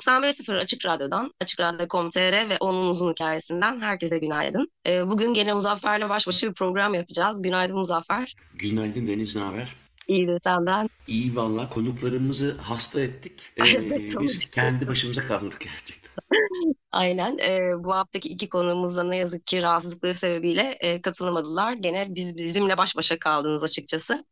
[0.00, 4.70] ...95.0 Açık Radyo'dan, Açık Radyo.com.tr ve onun uzun hikayesinden herkese günaydın.
[4.86, 7.42] Ee, bugün gene Muzaffer'le baş başa bir program yapacağız.
[7.42, 8.34] Günaydın Muzaffer.
[8.54, 9.74] Günaydın Deniz, ne haber?
[10.08, 10.88] İyidir senden.
[11.06, 13.32] İyi valla konuklarımızı hasta ettik.
[13.58, 16.10] Ee, biz kendi başımıza kaldık gerçekten.
[16.92, 17.38] Aynen.
[17.38, 21.72] Ee, bu haftaki iki konuğumuz da ne yazık ki rahatsızlıkları sebebiyle e, katılamadılar.
[21.72, 24.24] Gene biz bizimle baş başa kaldınız açıkçası.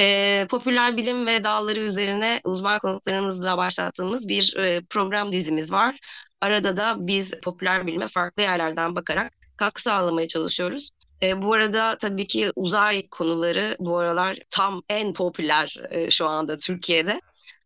[0.00, 5.98] Ee, popüler bilim ve dalları üzerine uzman konuklarımızla başlattığımız bir e, program dizimiz var.
[6.40, 10.90] Arada da biz popüler bilime farklı yerlerden bakarak katkı sağlamaya çalışıyoruz.
[11.22, 16.58] E, bu arada tabii ki uzay konuları bu aralar tam en popüler e, şu anda
[16.58, 17.20] Türkiye'de.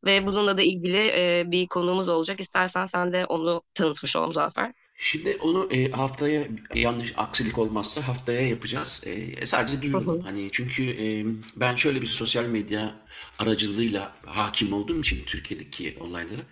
[0.07, 2.41] Ve bununla da ilgili e, bir konuğumuz olacak.
[2.41, 4.73] İstersen sen de onu tanıtmış ol Muzaffer.
[4.97, 9.03] Şimdi onu e, haftaya yanlış aksilik olmazsa haftaya yapacağız.
[9.07, 10.21] E, sadece hı.
[10.25, 12.95] Hani çünkü e, ben şöyle bir sosyal medya
[13.39, 16.43] aracılığıyla hakim olduğum için Türkiye'deki olaylara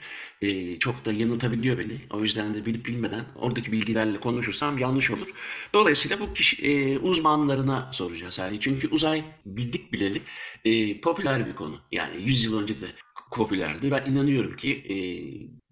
[0.42, 2.00] e, çok da yanıltabiliyor beni.
[2.10, 5.28] O yüzden de bilip bilmeden oradaki bilgilerle konuşursam yanlış olur.
[5.74, 8.38] Dolayısıyla bu kişi e, uzmanlarına soracağız.
[8.38, 10.22] Yani çünkü uzay bildik bileli
[10.64, 11.80] e, popüler bir konu.
[11.92, 12.86] Yani 100 yıl önce de
[13.33, 13.91] popülerdi.
[13.91, 14.97] Ben inanıyorum ki e,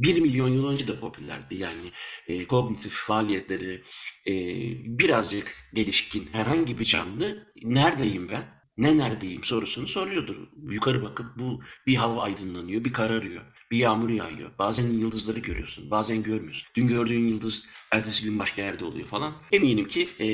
[0.00, 1.54] 1 milyon yıl önce de popülerdi.
[1.54, 1.90] Yani
[2.28, 3.82] e, kognitif faaliyetleri
[4.26, 4.34] e,
[4.98, 8.60] birazcık gelişkin herhangi bir canlı neredeyim ben?
[8.76, 10.36] Ne neredeyim sorusunu soruyordur.
[10.62, 14.50] Yukarı bakıp bu bir hava aydınlanıyor, bir kararıyor, bir yağmur yağıyor.
[14.58, 16.68] Bazen yıldızları görüyorsun, bazen görmüyorsun.
[16.76, 19.32] Dün gördüğün yıldız ertesi gün başka yerde oluyor falan.
[19.52, 20.26] Eminim ki e,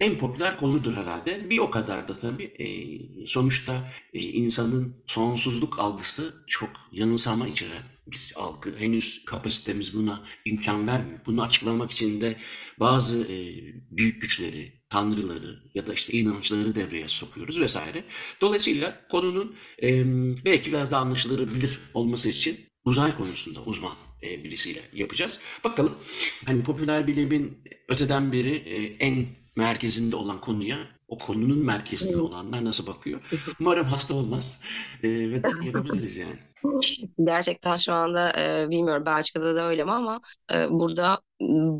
[0.00, 1.50] en popüler konudur herhalde.
[1.50, 2.66] Bir o kadar da tabii e,
[3.26, 8.76] sonuçta e, insanın sonsuzluk algısı çok yanılsama içeren bir algı.
[8.78, 11.20] Henüz kapasitemiz buna imkan vermiyor.
[11.26, 12.36] Bunu açıklamak için de
[12.80, 13.56] bazı e,
[13.90, 18.04] büyük güçleri, tanrıları ya da işte inançları devreye sokuyoruz vesaire.
[18.40, 20.04] Dolayısıyla konunun e,
[20.44, 25.40] belki biraz daha anlaşılabilir olması için uzay konusunda uzman e, birisiyle yapacağız.
[25.64, 25.94] Bakalım
[26.46, 29.26] hani popüler bilimin öteden beri e, en
[29.56, 30.78] merkezinde olan konuya
[31.08, 33.20] o konunun merkezinde olanlar nasıl bakıyor?
[33.60, 34.62] Umarım hasta olmaz
[35.02, 36.38] e, ve de yapabiliriz yani.
[37.24, 40.20] Gerçekten şu anda e, bilmiyorum Belçika'da da öyle mi ama
[40.52, 41.20] e, burada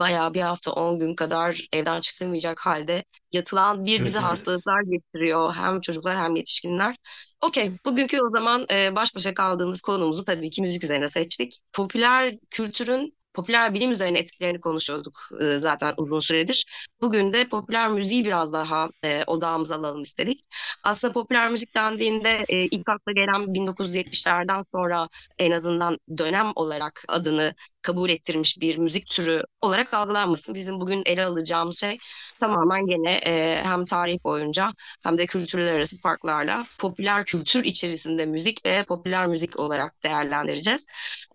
[0.01, 4.23] bayağı bir hafta 10 gün kadar evden çıkamayacak halde yatılan bir dizi evet.
[4.23, 6.97] hastalıklar getiriyor hem çocuklar hem yetişkinler.
[7.43, 11.59] Okey, bugünkü o zaman e, baş başa kaldığımız konumuzu tabii ki müzik üzerine seçtik.
[11.73, 16.65] Popüler kültürün popüler bilim üzerine etkilerini konuşuyorduk e, zaten uzun süredir.
[17.01, 20.45] Bugün de popüler müziği biraz daha e, odağımıza alalım istedik.
[20.85, 27.55] Aslında popüler müzik dendiğinde e, ilk akla gelen 1970'lerden sonra en azından dönem olarak adını
[27.83, 30.55] kabul ettirmiş bir müzik türü olarak algılanmasın.
[30.55, 31.99] Bizim bugün ele alacağımız şey
[32.41, 34.73] tamamen gene e, hem tarih boyunca
[35.03, 40.87] hem de kültürler arası farklarla popüler kültür içerisinde müzik ve popüler müzik olarak değerlendireceğiz.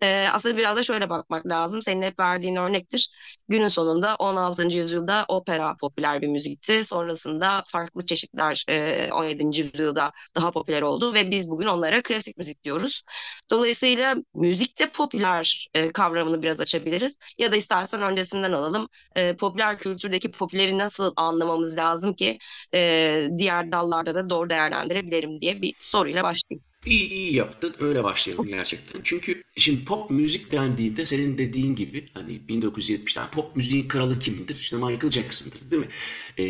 [0.02, 1.82] E, aslında biraz da şöyle bakmak lazım.
[1.82, 3.10] Senin hep verdiğin örnektir.
[3.48, 4.78] Günün sonunda 16.
[4.78, 6.84] yüzyılda opera popüler bir müzikti.
[6.84, 9.60] Sonrasında farklı çeşitler e, 17.
[9.60, 13.02] yüzyılda daha popüler oldu ve biz bugün onlara klasik müzik diyoruz.
[13.50, 17.18] Dolayısıyla müzikte popüler e, kavramını biraz açabiliriz.
[17.38, 18.88] Ya da istersen öncesinden alalım.
[19.16, 22.38] E, popüler kültürdeki popüleri nasıl anlamamız lazım ki
[22.74, 26.64] e, diğer dallarda da doğru değerlendirebilirim diye bir soruyla başlayayım.
[26.86, 27.74] İyi iyi yaptın.
[27.80, 29.00] Öyle başlayalım gerçekten.
[29.04, 34.54] Çünkü şimdi pop müzik dendiğinde senin dediğin gibi hani 1970'ler pop müziğin kralı kimdir?
[34.56, 35.88] İşte Michael Jackson'dır değil mi?
[36.38, 36.44] Ee,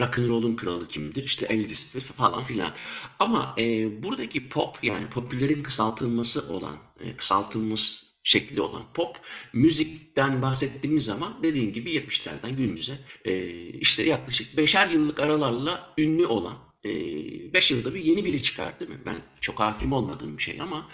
[0.00, 1.24] rock and roll'un kralı kimdir?
[1.24, 2.72] İşte Elvis'tir falan filan.
[3.18, 9.16] Ama e, buradaki pop yani popülerin kısaltılması olan, e, kısaltılması şekli olan pop
[9.52, 16.56] müzikten bahsettiğimiz zaman dediğin gibi 70'lerden günümüze e, işte yaklaşık beşer yıllık aralarla ünlü olan
[16.84, 18.98] 5 yılda bir yeni biri çıkar değil mi?
[19.06, 20.88] Ben çok hakim olmadığım bir şey ama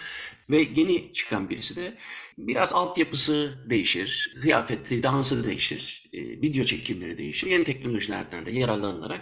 [0.49, 1.97] ve yeni çıkan birisi de
[2.37, 6.09] biraz altyapısı değişir, kıyafeti, dansı değişir.
[6.13, 7.47] e, video çekimleri değişir.
[7.47, 9.21] Yeni teknolojilerden de yararlanarak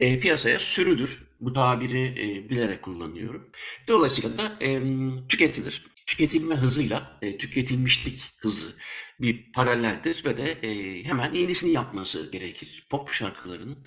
[0.00, 1.22] e, piyasaya sürülür.
[1.40, 3.50] Bu tabiri e, bilerek kullanıyorum.
[3.88, 4.82] Dolayısıyla da e,
[5.28, 5.91] tüketilir.
[6.06, 8.72] Tüketilme hızıyla e, tüketilmişlik hızı
[9.22, 12.86] bir paraleldir ve de e, hemen yenisini yapması gerekir.
[12.90, 13.78] Pop şarkılarının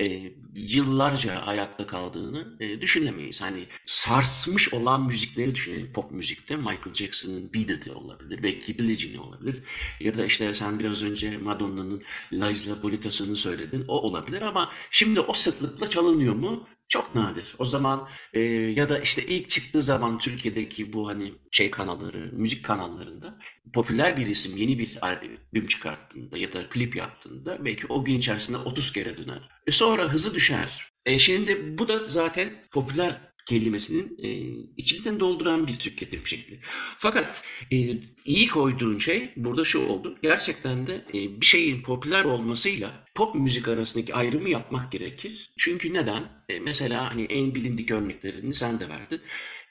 [0.00, 3.42] e, yıllarca ayakta kaldığını e, düşünemeyiz.
[3.42, 6.56] Hani sarsmış olan müzikleri düşünelim pop müzikte.
[6.56, 9.62] Michael Jackson'ın Beat It olabilir, belki Billie Jean olabilir.
[10.00, 12.02] Ya da işte sen biraz önce Madonna'nın
[12.32, 13.84] La Isla Bonitas'ını söyledin.
[13.88, 16.68] O olabilir ama şimdi o sıklıkla çalınıyor mu?
[16.94, 17.54] Çok nadir.
[17.58, 22.64] O zaman e, ya da işte ilk çıktığı zaman Türkiye'deki bu hani şey kanalları, müzik
[22.64, 23.38] kanallarında
[23.72, 28.56] popüler bir isim yeni bir albüm çıkarttığında ya da klip yaptığında belki o gün içerisinde
[28.58, 29.48] 30 kere döner.
[29.66, 30.92] E sonra hızı düşer.
[31.06, 34.28] E şimdi bu da zaten popüler kelimesinin e,
[34.76, 36.58] içinden dolduran bir tüketim şekli.
[36.98, 37.42] Fakat
[37.72, 37.76] e,
[38.24, 40.18] iyi koyduğun şey burada şu oldu.
[40.22, 45.52] Gerçekten de e, bir şeyin popüler olmasıyla pop müzik arasındaki ayrımı yapmak gerekir.
[45.58, 46.44] Çünkü neden?
[46.48, 49.20] E, mesela hani en bilindik örneklerini sen de verdin.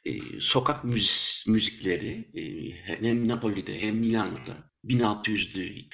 [0.06, 2.44] E, sokak müzik, müzikleri e,
[3.04, 5.86] hem Napoli'de hem Milano'da 1600'lü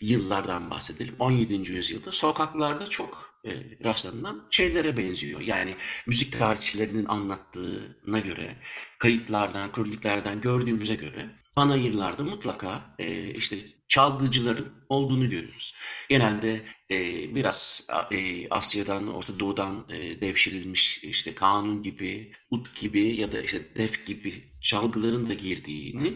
[0.00, 1.14] yıllardan bahsedelim.
[1.18, 1.72] 17.
[1.72, 3.50] yüzyılda sokaklarda çok e,
[3.84, 5.40] rastlanılan şeylere benziyor.
[5.40, 5.74] Yani
[6.06, 8.56] müzik tarihçilerinin anlattığına göre,
[8.98, 13.56] kayıtlardan, kroniklerden gördüğümüze göre panayırlarda mutlaka e, işte
[13.88, 15.74] çalgıcıların olduğunu görüyoruz.
[16.08, 16.98] Genelde e,
[17.34, 23.74] biraz e, Asya'dan, Orta Doğu'dan e, devşirilmiş işte kanun gibi, ut gibi ya da işte
[23.76, 26.14] def gibi çalgıların da girdiğini,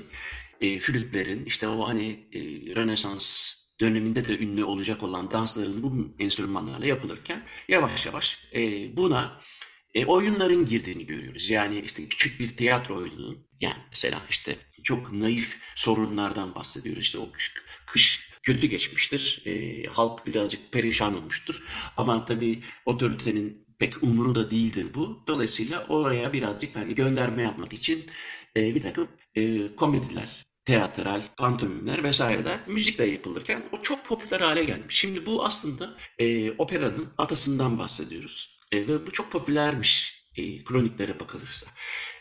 [0.61, 2.41] e, flütlerin işte o hani e,
[2.75, 8.61] Rönesans döneminde de ünlü olacak olan dansların bu enstrümanlarla yapılırken yavaş yavaş e,
[8.97, 9.39] buna
[9.95, 11.51] e, oyunların girdiğini görüyoruz.
[11.51, 17.03] Yani işte küçük bir tiyatro oyununun yani mesela işte çok naif sorunlardan bahsediyoruz.
[17.03, 17.33] İşte o
[17.87, 19.43] kış kötü geçmiştir.
[19.47, 21.63] E, halk birazcık perişan olmuştur.
[21.97, 25.25] Ama tabii otoritenin pek umurunda değildir bu.
[25.27, 28.07] Dolayısıyla oraya birazcık hani gönderme yapmak için
[28.57, 34.97] e, bir takım e, komediler, teatral, pantomimler vesaireler müzikle yapılırken o çok popüler hale gelmiş.
[34.97, 38.59] Şimdi bu aslında e, operanın atasından bahsediyoruz.
[38.73, 41.67] E, ve bu çok popülermiş e, kroniklere bakılırsa.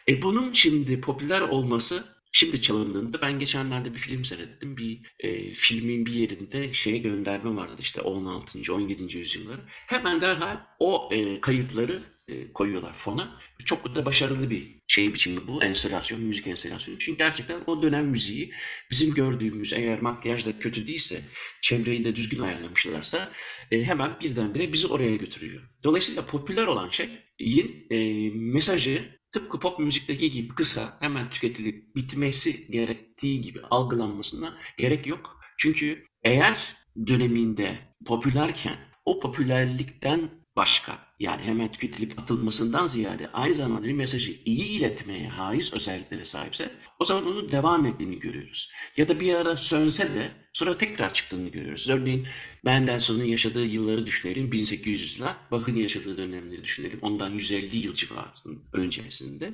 [0.10, 4.78] E, bunun şimdi popüler olması Şimdi çalındığında ben geçenlerde bir film seyrettim.
[4.78, 8.74] Bir e, filmin bir yerinde şeye gönderme vardı işte 16.
[8.74, 9.18] 17.
[9.18, 9.62] yüzyılları.
[9.68, 13.39] Hemen derhal o e, kayıtları e, koyuyorlar fona.
[13.66, 17.00] Çok da başarılı bir şey biçimi bu enstelasyon, müzik enstelasyonu.
[17.00, 18.51] Çünkü gerçekten o dönem müziği
[18.92, 21.22] bizim gördüğümüz eğer makyaj da kötü değilse,
[21.62, 23.31] çevreyi de düzgün ayarlamışlarsa
[23.72, 25.62] e, hemen birdenbire bizi oraya götürüyor.
[25.83, 33.42] Dolayısıyla popüler olan şeyin e, mesajı tıpkı pop müzikteki gibi kısa hemen tüketilip bitmesi gerektiği
[33.42, 35.39] gibi algılanmasına gerek yok.
[35.57, 36.75] Çünkü eğer
[37.07, 37.75] döneminde
[38.06, 45.30] popülerken o popülerlikten başka yani hemen tüketilip atılmasından ziyade aynı zamanda bir mesajı iyi iletmeye
[45.30, 48.71] haiz özelliklere sahipse o zaman onun devam ettiğini görüyoruz.
[48.98, 51.89] Ya da bir ara sönse de sonra tekrar çıktığını görüyoruz.
[51.89, 52.27] Örneğin
[52.63, 55.33] Mendelssohn'un yaşadığı yılları düşünelim 1800'ler.
[55.51, 59.54] Bach'ın yaşadığı dönemleri düşünelim ondan 150 yıl civarının öncesinde.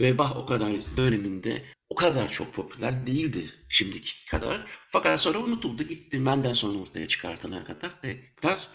[0.00, 4.66] Ve Bach o kadar döneminde o kadar çok popüler değildi şimdiki kadar.
[4.88, 8.68] Fakat sonra unutuldu gitti Mendelssohn ortaya çıkartana kadar tekrar.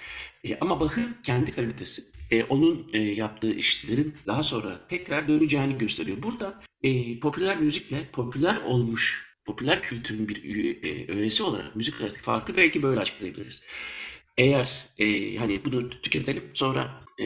[0.44, 6.24] E, ama Bach'ın kendi kalitesi e, onun e, yaptığı işlerin daha sonra tekrar döneceğini gösteriyor.
[6.24, 10.44] Burada e, popüler müzikle popüler olmuş, popüler kültürün bir
[10.84, 13.64] e, öğesi olarak müzik arasındaki farkı belki böyle açıklayabiliriz.
[14.38, 17.26] Eğer e, hani bunu tüketelim sonra e,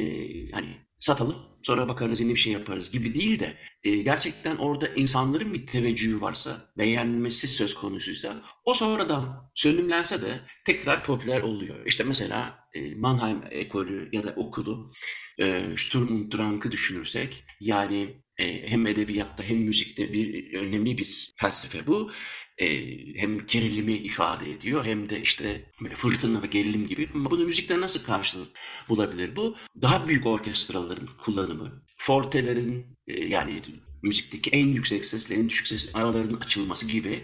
[0.52, 1.36] hani satalım
[1.70, 6.22] sonra bakarız yeni bir şey yaparız gibi değil de e, gerçekten orada insanların bir teveccühü
[6.22, 11.86] varsa beğenmesi söz konusuysa o sonradan sönümlense de tekrar popüler oluyor.
[11.86, 14.92] İşte mesela e, Mannheim ekolü ya da okulu
[15.40, 22.12] e, Sturm und Drang'ı düşünürsek yani hem edebiyatta hem müzikte bir önemli bir felsefe bu.
[22.58, 22.68] E,
[23.16, 27.10] hem gerilimi ifade ediyor hem de işte fırtına ve gerilim gibi.
[27.16, 29.56] Ama bunu müzikte nasıl karşılık bulabilir bu?
[29.82, 33.62] Daha büyük orkestraların kullanımı, fortelerin e, yani
[34.04, 37.24] müzikteki en yüksek sesle en düşük ses aralarının açılması gibi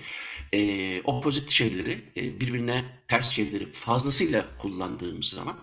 [0.53, 5.57] e, opozit şeyleri, e, birbirine ters şeyleri fazlasıyla kullandığımız zaman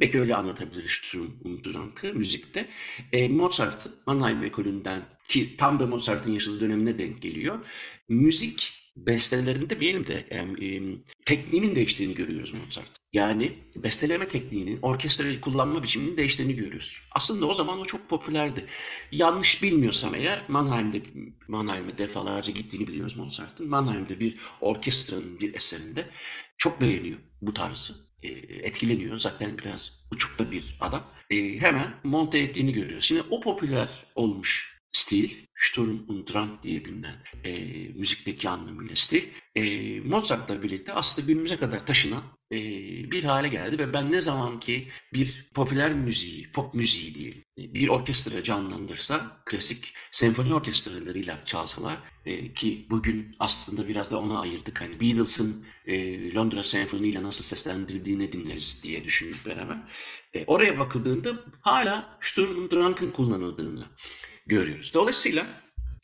[0.00, 1.28] Belki öyle anlatabiliriz Sturm
[1.64, 2.68] Drang'ı müzikte.
[3.12, 7.66] E, Mozart, Mannheim ekolünden ki tam da Mozart'ın yaşadığı dönemine denk geliyor.
[8.08, 10.82] Müzik bestelerinde diyelim de yani, e,
[11.24, 12.90] tekniğinin değiştiğini görüyoruz Mozart.
[13.12, 17.02] Yani besteleme tekniğinin, orkestrayı kullanma biçiminin değiştiğini görüyoruz.
[17.12, 18.66] Aslında o zaman o çok popülerdi.
[19.12, 21.02] Yanlış bilmiyorsam eğer Mannheim'de,
[21.48, 23.68] Mannheim'e defalarca gittiğini biliyoruz Mozart'ın.
[23.68, 26.06] Mannheim'de bir orkestranın bir eserinde
[26.58, 28.05] çok beğeniyor bu tarzı.
[28.22, 28.28] E,
[28.66, 29.18] etkileniyor.
[29.18, 31.04] Zaten biraz uçukta bir adam.
[31.30, 33.04] E, hemen monte ettiğini görüyoruz.
[33.04, 37.52] Şimdi o popüler olmuş stil, Sturm und Drang diye bilinen e,
[37.88, 39.22] müzikteki anlamıyla stil,
[39.54, 42.22] e, Mozart'la birlikte aslında günümüze kadar taşınan
[42.52, 42.58] e,
[43.10, 47.88] bir hale geldi ve ben ne zaman ki bir popüler müziği, pop müziği diyelim, bir
[47.88, 54.80] orkestra canlandırsa, klasik senfoni orkestralarıyla çalsalar e, ki bugün aslında biraz da ona ayırdık.
[54.80, 59.78] Hani Beatles'ın e, Londra Senfoni ile nasıl seslendirildiğini dinleriz diye düşündük beraber.
[60.34, 63.84] E, oraya bakıldığında hala Sturm und Drang'ın kullanıldığını
[64.46, 64.94] görüyoruz.
[64.94, 65.46] Dolayısıyla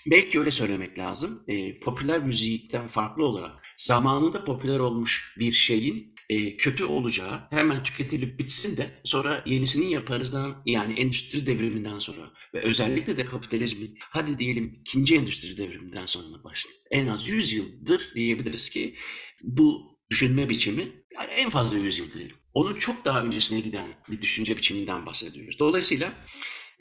[0.06, 1.42] belki öyle söylemek lazım.
[1.48, 8.38] E, popüler müzikten farklı olarak zamanında popüler olmuş bir şeyin e, kötü olacağı hemen tüketilip
[8.38, 14.78] bitsin de sonra yenisini yaparızdan yani endüstri devriminden sonra ve özellikle de kapitalizmin hadi diyelim
[14.80, 16.76] ikinci endüstri devriminden sonra başlıyor.
[16.90, 18.94] En az 100 yıldır diyebiliriz ki
[19.42, 20.82] bu düşünme biçimi
[21.14, 22.36] yani en fazla 100 yıl diyelim.
[22.54, 25.58] Onun çok daha öncesine giden bir düşünce biçiminden bahsediyoruz.
[25.58, 26.14] Dolayısıyla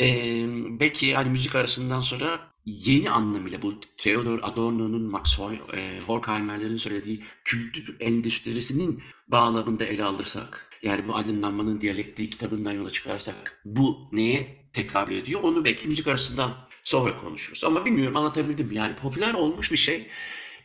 [0.02, 0.46] ee,
[0.80, 5.40] belki hani müzik arasından sonra yeni anlamıyla bu Theodor Adorno'nun, Max
[5.74, 13.62] e, Horkheimer'lerin söylediği kültür endüstrisinin bağlamında ele alırsak, yani bu aydınlanmanın diyalektiği kitabından yola çıkarsak
[13.66, 15.44] bu neye tekabül ediyor?
[15.44, 16.54] Onu belki müzik arasından
[16.84, 17.64] sonra konuşuruz.
[17.64, 18.76] Ama bilmiyorum anlatabildim mi?
[18.76, 20.08] Yani popüler olmuş bir şey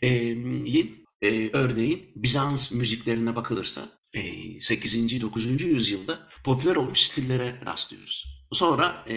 [0.03, 0.09] e,
[1.23, 3.88] e, örneğin Bizans müziklerine bakılırsa
[4.61, 5.23] 8.
[5.23, 5.61] 9.
[5.61, 8.36] yüzyılda popüler olmuş stillere rastlıyoruz.
[8.53, 9.15] Sonra e,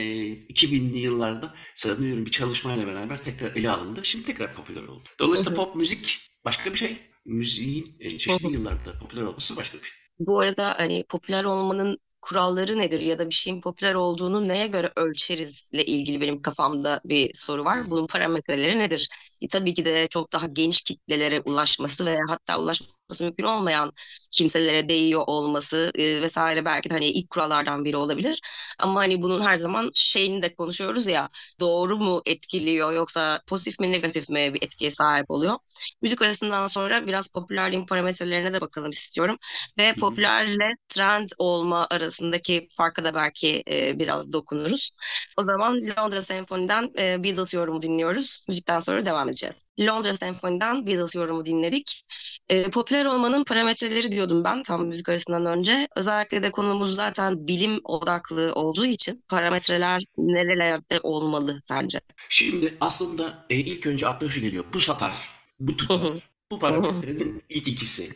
[0.50, 4.06] 2000'li yıllarda sanıyorum bir çalışmayla beraber tekrar ele alındı.
[4.06, 5.04] Şimdi tekrar popüler oldu.
[5.20, 6.98] Dolayısıyla pop müzik başka bir şey.
[7.26, 9.98] Müziğin e, çeşitli yıllarda popüler olması başka bir şey.
[10.20, 14.92] Bu arada hani popüler olmanın kuralları nedir ya da bir şeyin popüler olduğunu neye göre
[14.96, 17.92] ölçerizle ilgili benim kafamda bir soru var.
[17.92, 19.10] Bunun parametreleri nedir?
[19.42, 23.92] E, tabii ki de çok daha geniş kitlelere ulaşması veya hatta ulaşması mümkün olmayan
[24.32, 28.42] kimselere değiyor olması e, vesaire belki de hani ilk kurallardan biri olabilir.
[28.80, 33.92] Ama hani bunun her zaman şeyini de konuşuyoruz ya doğru mu etkiliyor yoksa pozitif mi
[33.92, 35.58] negatif mi bir etkiye sahip oluyor.
[36.02, 39.38] Müzik arasından sonra biraz popülerliğin parametrelerine de bakalım istiyorum.
[39.78, 44.92] Ve popülerle trend olma arasındaki farka da belki e, biraz dokunuruz.
[45.38, 48.46] O zaman Londra Senfoni'den e, Beatles yorumu dinliyoruz.
[48.48, 49.66] Müzikten sonra devam edeceğiz.
[49.80, 52.04] Londra Senfoni'den Beatles yorumu dinledik.
[52.50, 55.88] E, popüler olmanın parametreleri diyordum ben tam müzik arasından önce.
[55.96, 62.02] Özellikle de konumuz zaten bilim odaklı olduğu için parametreler nerelerde olmalı sence?
[62.30, 64.66] Şimdi aslında e, ilk önce aklıma şu geliyor.
[64.74, 65.14] Bu satar,
[65.60, 66.30] bu tutar.
[66.52, 68.10] Bu parametrenin ilk ikisi.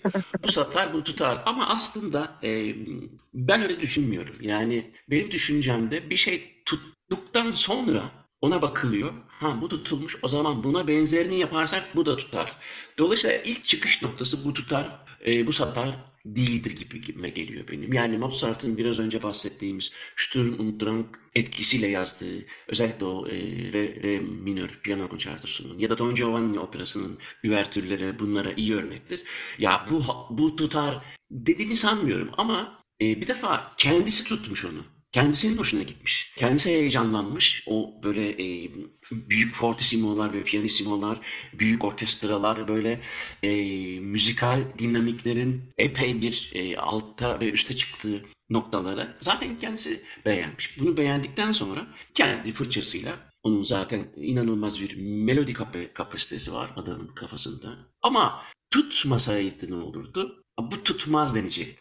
[0.43, 1.43] Bu satar, bu tutar.
[1.45, 2.75] Ama aslında e,
[3.33, 4.35] ben öyle düşünmüyorum.
[4.41, 8.11] Yani benim düşüncemde bir şey tuttuktan sonra
[8.41, 9.13] ona bakılıyor.
[9.43, 12.57] Ha bu tutulmuş o zaman buna benzerini yaparsak bu da tutar.
[12.97, 15.89] Dolayısıyla ilk çıkış noktası bu tutar, e, bu satar
[16.25, 17.93] değildir gibi gibime geliyor benim.
[17.93, 23.31] Yani Mozart'ın biraz önce bahsettiğimiz Sturm und Drang etkisiyle yazdığı özellikle o e,
[23.73, 29.23] re, re minör piyano konçertosunun ya da Don Giovanni operasının üvertürleri bunlara iyi örnektir.
[29.59, 34.92] Ya bu bu tutar dediğini sanmıyorum ama e, bir defa kendisi tutmuş onu.
[35.13, 36.33] Kendisinin hoşuna gitmiş.
[36.37, 37.63] Kendisi heyecanlanmış.
[37.67, 38.71] O böyle e,
[39.11, 41.19] büyük fortissimolar ve pianissimolar,
[41.53, 43.01] büyük orkestralar böyle
[43.43, 43.49] e,
[43.99, 50.79] müzikal dinamiklerin epey bir e, altta ve üste çıktığı noktalara zaten kendisi beğenmiş.
[50.79, 57.77] Bunu beğendikten sonra kendi fırçasıyla onun zaten inanılmaz bir melodi kap kapasitesi var adamın kafasında.
[58.01, 60.43] Ama tutmasaydı ne olurdu?
[60.59, 61.79] Bu tutmaz denecek.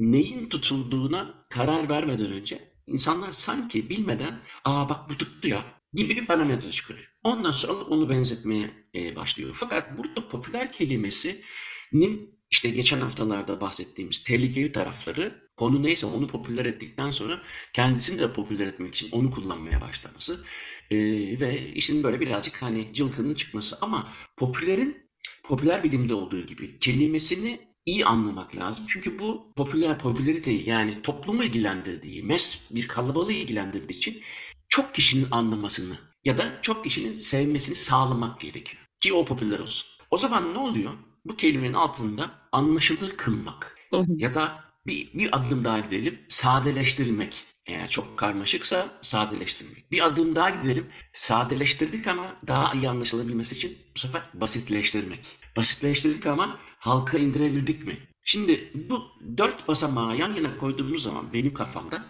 [0.00, 6.26] Neyin tutulduğuna karar vermeden önce İnsanlar sanki bilmeden aa bak bu tuttu ya gibi bir
[6.26, 7.06] parametre çıkarıyor.
[7.24, 9.50] Ondan sonra onu benzetmeye e, başlıyor.
[9.54, 17.10] Fakat burada popüler kelimesinin işte geçen haftalarda bahsettiğimiz tehlikeli tarafları konu neyse onu popüler ettikten
[17.10, 17.40] sonra
[17.72, 20.44] kendisini de popüler etmek için onu kullanmaya başlaması
[20.90, 20.96] e,
[21.40, 25.10] ve işin böyle birazcık hani cılkının çıkması ama popülerin
[25.44, 28.84] popüler bilimde olduğu gibi kelimesini iyi anlamak lazım.
[28.88, 34.22] Çünkü bu popüler popülariteyi yani toplumu ilgilendirdiği, mes bir kalabalığı ilgilendirdiği için
[34.68, 38.82] çok kişinin anlamasını ya da çok kişinin sevmesini sağlamak gerekiyor.
[39.00, 39.88] Ki o popüler olsun.
[40.10, 40.92] O zaman ne oluyor?
[41.24, 43.78] Bu kelimenin altında anlaşılır kılmak
[44.16, 47.44] ya da bir, bir adım daha gidelim sadeleştirmek.
[47.66, 49.92] Eğer çok karmaşıksa sadeleştirmek.
[49.92, 50.86] Bir adım daha gidelim.
[51.12, 55.20] Sadeleştirdik ama daha iyi anlaşılabilmesi için bu sefer basitleştirmek.
[55.56, 57.98] Basitleştirdik ama halka indirebildik mi?
[58.24, 59.04] Şimdi bu
[59.38, 62.04] dört basamağı yan yana koyduğumuz zaman benim kafamda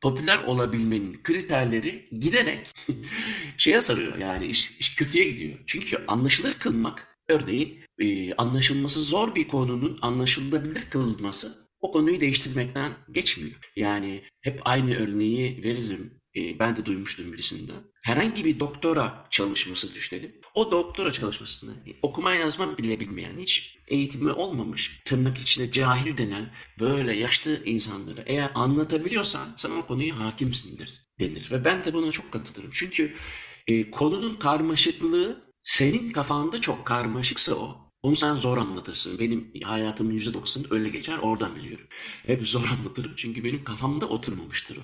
[0.00, 2.74] popüler olabilmenin kriterleri giderek
[3.58, 4.18] şeye sarıyor.
[4.18, 5.58] Yani iş, iş kötüye gidiyor.
[5.66, 13.54] Çünkü anlaşılır kılmak örneğin e, anlaşılması zor bir konunun anlaşılabilir kılınması o konuyu değiştirmekten geçmiyor.
[13.76, 16.20] Yani hep aynı örneği veririm.
[16.36, 17.82] E, ben de duymuştum birisinden.
[18.02, 20.32] Herhangi bir doktora çalışması düşünelim.
[20.54, 21.70] O doktora çalışmasını
[22.02, 28.50] okuma yazma bile bilmeyen, hiç eğitimi olmamış, tırnak içinde cahil denen böyle yaşlı insanlara eğer
[28.54, 31.48] anlatabiliyorsan sen o konuya hakimsindir denir.
[31.50, 32.70] Ve ben de buna çok katılırım.
[32.72, 33.14] Çünkü
[33.66, 39.18] e, konunun karmaşıklığı senin kafanda çok karmaşıksa o onu sen zor anlatırsın.
[39.18, 41.86] Benim hayatımın %90'ı öyle geçer oradan biliyorum.
[42.26, 44.80] Hep zor anlatırım çünkü benim kafamda oturmamıştır o.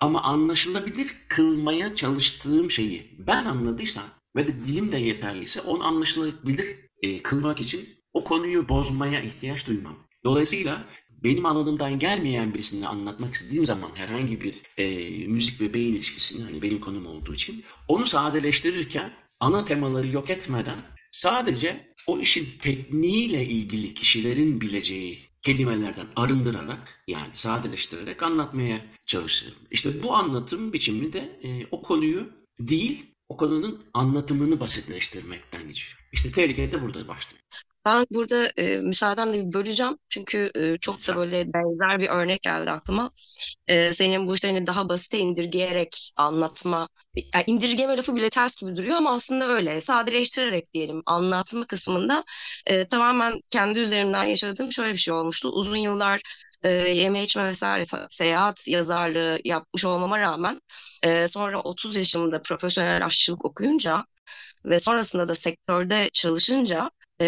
[0.00, 4.04] Ama anlaşılabilir kılmaya çalıştığım şeyi ben anladıysam
[4.36, 6.66] ve de dilim de yeterliyse onu anlaşılabilir
[7.02, 9.96] e, kılmak için o konuyu bozmaya ihtiyaç duymam.
[10.24, 10.86] Dolayısıyla
[11.24, 16.62] benim anladığımdan gelmeyen birisini anlatmak istediğim zaman herhangi bir e, müzik ve beyin ilişkisini hani
[16.62, 20.76] benim konum olduğu için onu sadeleştirirken ana temaları yok etmeden
[21.10, 29.58] sadece o işin tekniğiyle ilgili kişilerin bileceği kelimelerden arındırarak yani sadeleştirerek anlatmaya çalışırım.
[29.70, 32.30] İşte bu anlatım biçimi de e, o konuyu
[32.60, 36.00] değil o konunun anlatımını basitleştirmekten geçiyor.
[36.12, 37.42] İşte tehlike de burada başlıyor.
[37.84, 39.98] Ben burada e, müsaadenle bir böleceğim.
[40.08, 43.10] Çünkü e, çok da böyle benzer bir örnek geldi aklıma.
[43.68, 46.88] E, senin bu işlerini daha basite indirgeyerek anlatma.
[47.34, 49.80] Yani indirgeme lafı bile ters gibi duruyor ama aslında öyle.
[49.80, 52.24] Sadeleştirerek diyelim anlatma kısmında
[52.66, 55.48] e, tamamen kendi üzerimden yaşadığım şöyle bir şey olmuştu.
[55.48, 56.20] Uzun yıllar
[56.62, 60.60] e, yeme içme vesaire se- seyahat yazarlığı yapmış olmama rağmen
[61.02, 64.04] e, sonra 30 yaşımda profesyonel aşçılık okuyunca
[64.64, 66.90] ve sonrasında da sektörde çalışınca
[67.20, 67.24] ee,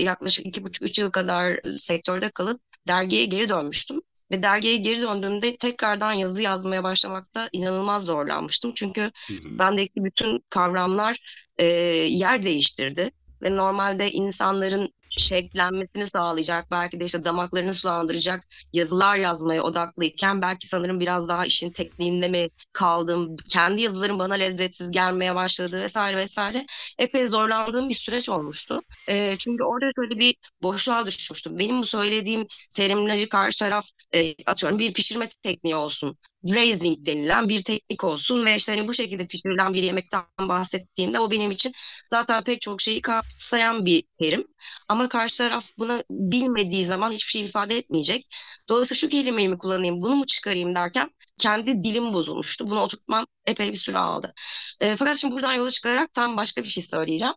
[0.00, 4.00] yaklaşık iki buçuk üç yıl kadar sektörde kalıp dergiye geri dönmüştüm.
[4.30, 8.72] Ve dergiye geri döndüğümde tekrardan yazı yazmaya başlamakta inanılmaz zorlanmıştım.
[8.74, 9.58] Çünkü Hı hı.
[9.58, 11.18] bendeki bütün kavramlar
[11.58, 11.64] e,
[12.06, 13.10] yer değiştirdi.
[13.42, 21.00] Ve normalde insanların şevklenmesini sağlayacak, belki de işte damaklarını sulandıracak yazılar yazmaya odaklıyken belki sanırım
[21.00, 26.66] biraz daha işin tekniğinde mi kaldım, kendi yazılarım bana lezzetsiz gelmeye başladı vesaire vesaire.
[26.98, 28.80] Epey zorlandığım bir süreç olmuştu.
[29.08, 31.58] E, çünkü orada şöyle bir boşluğa düşmüştüm.
[31.58, 36.16] Benim bu söylediğim terimleri karşı taraf e, atıyorum bir pişirme tekniği olsun.
[36.52, 41.30] Braising denilen bir teknik olsun ve işte hani bu şekilde pişirilen bir yemekten bahsettiğimde o
[41.30, 41.72] benim için
[42.10, 44.46] zaten pek çok şeyi kapsayan bir terim.
[44.88, 48.26] Ama karşı taraf bunu bilmediği zaman hiçbir şey ifade etmeyecek.
[48.68, 52.70] Dolayısıyla şu kelimeyi mi kullanayım, bunu mu çıkarayım derken kendi dilim bozulmuştu.
[52.70, 54.34] Bunu oturtmam epey bir süre aldı.
[54.80, 57.34] E, fakat şimdi buradan yola çıkarak tam başka bir şey söyleyeceğim.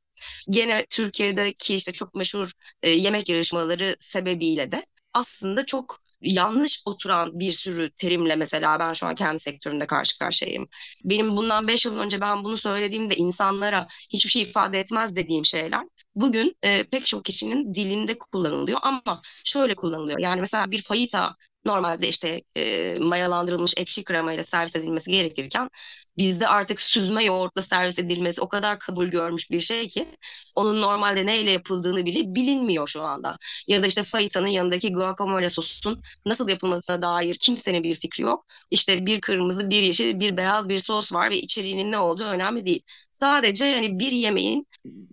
[0.49, 2.51] Gene Türkiye'deki işte çok meşhur
[2.83, 9.07] e, yemek yarışmaları sebebiyle de aslında çok yanlış oturan bir sürü terimle mesela ben şu
[9.07, 10.67] an kendi sektörümde karşı karşıyayım.
[11.03, 15.81] Benim bundan 5 yıl önce ben bunu söylediğimde insanlara hiçbir şey ifade etmez dediğim şeyler
[16.15, 20.19] bugün e, pek çok kişinin dilinde kullanılıyor ama şöyle kullanılıyor.
[20.19, 25.69] Yani mesela bir fajita normalde işte e, mayalandırılmış ekşi kremayla servis edilmesi gerekirken
[26.17, 30.15] bizde artık süzme yoğurtla servis edilmesi o kadar kabul görmüş bir şey ki
[30.55, 33.37] onun normalde neyle yapıldığını bile bilinmiyor şu anda.
[33.67, 38.45] Ya da işte fajitanın yanındaki guacamole sosun nasıl yapılmasına dair kimsenin bir fikri yok.
[38.71, 42.65] İşte bir kırmızı, bir yeşil, bir beyaz bir sos var ve içeriğinin ne olduğu önemli
[42.65, 42.83] değil.
[43.11, 44.67] Sadece hani bir yemeğin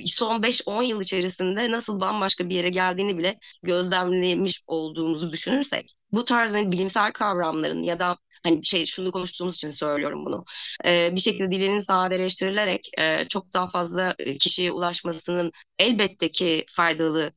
[0.04, 6.54] son 5-10 yıl içerisinde nasıl bambaşka bir yere geldiğini bile gözlemlemiş olduğumuzu düşünürsek bu tarz
[6.54, 10.44] hani bilimsel kavramların ya da hani şey şunu konuştuğumuz için söylüyorum bunu.
[10.84, 17.32] Ee, bir şekilde dilinin sadeleştirilerek e, çok daha fazla kişiye ulaşmasının elbette ki faydalı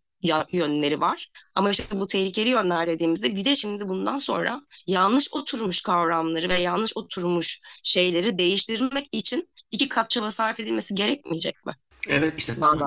[0.54, 1.28] yönleri var.
[1.56, 6.58] Ama işte bu tehlikeli yönler dediğimizde bir de şimdi bundan sonra yanlış oturmuş kavramları ve
[6.60, 11.74] yanlış oturmuş şeyleri değiştirmek için iki kat çaba sarf edilmesi gerekmeyecek mi?
[12.08, 12.80] Evet işte tam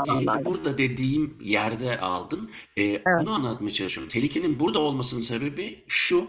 [0.44, 2.50] burada dediğim yerde aldın.
[2.76, 3.02] Ee, Evet.
[3.20, 4.10] bunu anlatmaya çalışıyorum.
[4.12, 6.26] Tehlikenin burada olmasının sebebi şu.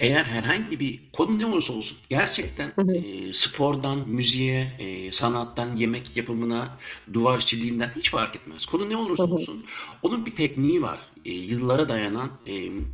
[0.00, 2.92] Eğer herhangi bir konu ne olursa olsun gerçekten Hı hı.
[2.96, 6.78] e, spordan müziğe, e, sanattan, yemek yapımına,
[7.12, 8.66] duvar işçiliğinden hiç fark etmez.
[8.66, 9.34] Konu ne Hı olursa hı.
[9.34, 9.64] olsun
[10.02, 10.98] onun bir tekniği var.
[11.24, 12.52] E, yıllara dayanan e,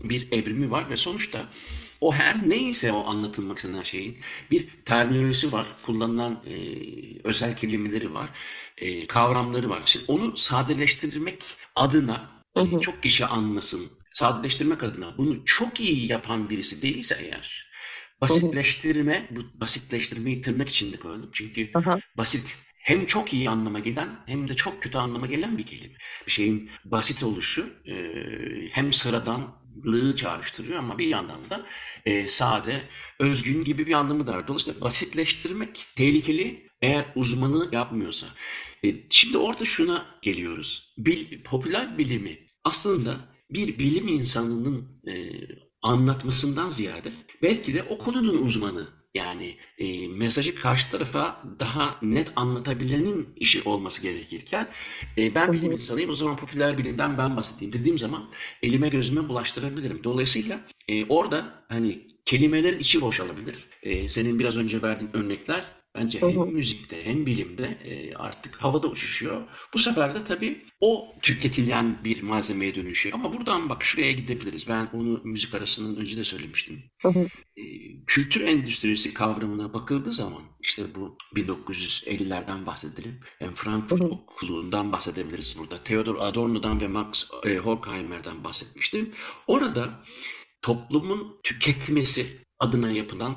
[0.09, 1.49] bir evrimi var ve sonuçta
[2.01, 4.17] o her neyse o anlatılmak istenen şeyin
[4.51, 5.67] bir terminolojisi var.
[5.83, 6.55] Kullanılan e,
[7.25, 8.31] özel kelimeleri var.
[8.81, 9.83] E, kavramları var.
[9.87, 11.45] Şimdi onu sadeleştirmek
[11.77, 12.81] adına Hı hani hı.
[12.81, 13.91] çok kişi anlasın.
[14.15, 17.69] Sadeleştirmek adına bunu çok iyi yapan birisi değilse eğer
[18.29, 18.53] Hı hı.
[18.53, 21.31] basitleştirme, bu basitleştirmeyi tırnak içinde koydum.
[21.33, 21.99] Çünkü Aha.
[22.17, 25.95] basit hem çok iyi anlama gelen hem de çok kötü anlama gelen bir kelime.
[26.27, 27.95] Bir şeyin basit oluşu e,
[28.73, 31.67] hem sıradan lığı çağrıştırıyor ama bir yandan da
[32.07, 32.83] e, sade,
[33.19, 34.49] özgün gibi bir anlamı da var.
[34.49, 38.27] Dolayısıyla basitleştirmek tehlikeli eğer uzmanı yapmıyorsa.
[38.85, 40.95] E, şimdi orada şuna geliyoruz.
[40.99, 43.17] Bil, popüler bilimi aslında
[43.51, 45.33] bir bilim insanının e,
[45.83, 47.13] anlatmasından ziyade
[47.43, 54.03] belki de o konunun uzmanı yani e, mesajı karşı tarafa daha net anlatabilenin işi olması
[54.03, 54.69] gerekirken
[55.19, 58.31] e, ben bilim insanıyım o zaman popüler bilimden ben bahsedeyim dediğim zaman
[58.63, 60.05] elime gözüme bulaştırabilirim.
[60.05, 63.57] Dolayısıyla e, orada hani kelimelerin içi boşalabilir.
[63.83, 69.43] E, senin biraz önce verdiğin örnekler Bence hem müzikte hem bilimde e, artık havada uçuşuyor.
[69.75, 73.15] Bu sefer de tabii o tüketilen bir malzemeye dönüşüyor.
[73.15, 74.69] Ama buradan bak şuraya gidebiliriz.
[74.69, 76.83] Ben onu müzik arasından önce de söylemiştim.
[77.57, 77.63] E,
[78.07, 83.21] kültür endüstrisi kavramına bakıldığı zaman işte bu 1950'lerden bahsedelim.
[83.39, 85.83] Hem Frankfurt Okulu'ndan bahsedebiliriz burada.
[85.83, 89.13] Theodor Adorno'dan ve Max e, Horkheimer'dan bahsetmiştim.
[89.47, 90.03] Orada
[90.63, 92.27] toplumun tüketmesi
[92.59, 93.37] adına yapılan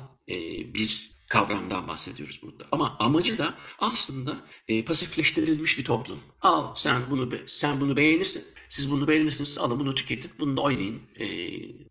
[0.74, 2.64] bir kavramdan bahsediyoruz burada.
[2.72, 4.36] Ama amacı da aslında
[4.68, 6.20] e, pasifleştirilmiş bir toplum.
[6.40, 8.44] Al sen bunu sen bunu beğenirsin.
[8.68, 9.58] Siz bunu beğenirsiniz.
[9.58, 10.30] Alın bunu tüketin.
[10.38, 11.02] Bunu da oynayın.
[11.20, 11.26] E,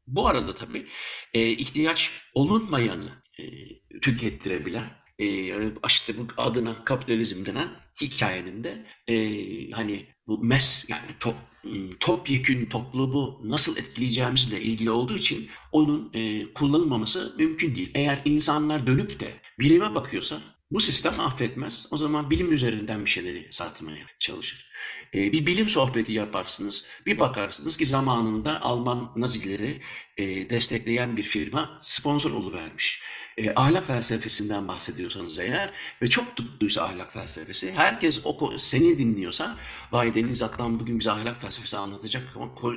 [0.08, 0.88] bu arada tabii
[1.34, 3.44] e, ihtiyaç olunmayanı e,
[4.02, 5.26] tükettirebilen e,
[5.88, 7.70] işte bu adına kapitalizm denen
[8.02, 9.16] hikayenin de e,
[9.72, 11.36] hani bu mes yani top,
[12.00, 17.92] topyekün toplumu nasıl etkileyeceğimizle ilgili olduğu için onun e, kullanılmaması mümkün değil.
[17.96, 20.42] Eğer insanlar dönüp de bilime bakıyorsa
[20.72, 21.88] bu sistem affetmez.
[21.92, 24.72] O zaman bilim üzerinden bir şeyleri satmaya çalışır.
[25.14, 26.86] E, bir bilim sohbeti yaparsınız.
[27.06, 29.82] Bir bakarsınız ki zamanında Alman Nazileri
[30.18, 33.04] e, destekleyen bir firma sponsor oluvermiş
[33.38, 39.58] e, ahlak felsefesinden bahsediyorsanız eğer ve çok tuttuysa ahlak felsefesi, herkes o seni dinliyorsa,
[39.92, 42.24] vay Deniz Aklan bugün bize ahlak felsefesi anlatacak,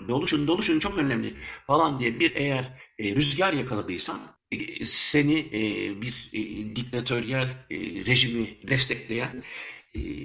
[0.08, 1.34] doluşun doluşun çok önemli
[1.66, 2.64] falan diye bir eğer
[2.98, 4.18] e, rüzgar yakaladıysan,
[4.52, 5.62] e, seni e,
[6.02, 9.42] bir e, diktatöryel e, rejimi destekleyen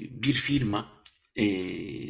[0.10, 1.04] bir firma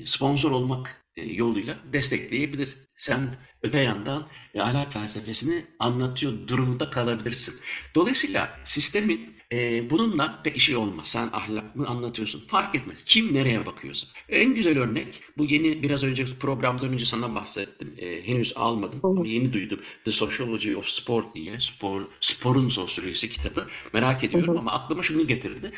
[0.06, 2.70] sponsor olmak yoluyla destekleyebilir.
[3.00, 7.56] Sen öte yandan e, ahlak felsefesini anlatıyor durumunda kalabilirsin.
[7.96, 11.08] Dolayısıyla sistemin e, bununla pek işi olmaz.
[11.08, 12.44] Sen ahlak mı anlatıyorsun?
[12.48, 13.06] Fark etmez.
[13.06, 14.08] Kim nereye bakıyorsa.
[14.30, 17.94] En güzel örnek bu yeni biraz önce programdan önce sana bahsettim.
[17.98, 19.80] E, henüz almadım ama yeni duydum.
[20.06, 23.68] The Sociology of Sport diye spor sporun sosyolojisi kitabı.
[23.94, 25.72] Merak ediyorum ama aklıma şunu getirdi.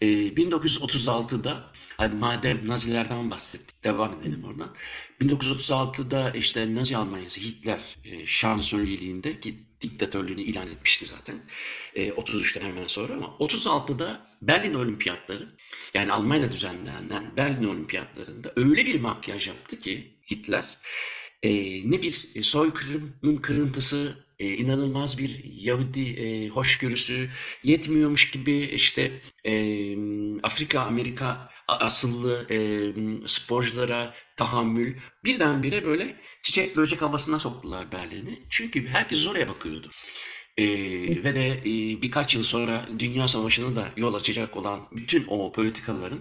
[0.00, 4.74] E, 1936'da Hadi madem Nazilerden bahsettik, devam edelim oradan.
[5.20, 9.42] 1936'da işte Nazi Almanyası Hitler e, şansölyeliğinde
[9.80, 11.36] diktatörlüğünü ilan etmişti zaten.
[11.94, 15.48] E, 33'ten hemen sonra ama 36'da Berlin Olimpiyatları
[15.94, 20.64] yani Almanya'da düzenlenen Berlin Olimpiyatlarında öyle bir makyaj yaptı ki Hitler
[21.42, 21.50] e,
[21.90, 27.28] ne bir soykırımın kırıntısı e, inanılmaz bir Yahudi e, hoşgörüsü
[27.64, 29.52] yetmiyormuş gibi işte e,
[30.42, 32.58] Afrika Amerika asıllı e,
[33.26, 38.46] sporculara tahammül birdenbire böyle çiçek böcek havasına soktular Berlin'i.
[38.50, 39.90] Çünkü herkes oraya bakıyordu.
[40.56, 40.64] E,
[41.24, 46.20] ve de e, birkaç yıl sonra Dünya Savaşı'na da yol açacak olan bütün o politikaların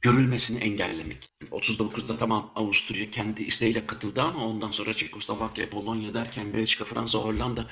[0.00, 1.30] görülmesini engellemek.
[1.50, 7.66] 39'da tamam Avusturya kendi isteğiyle katıldı ama ondan sonra Çekoslovakya, Polonya derken Belçika, Fransa, Hollanda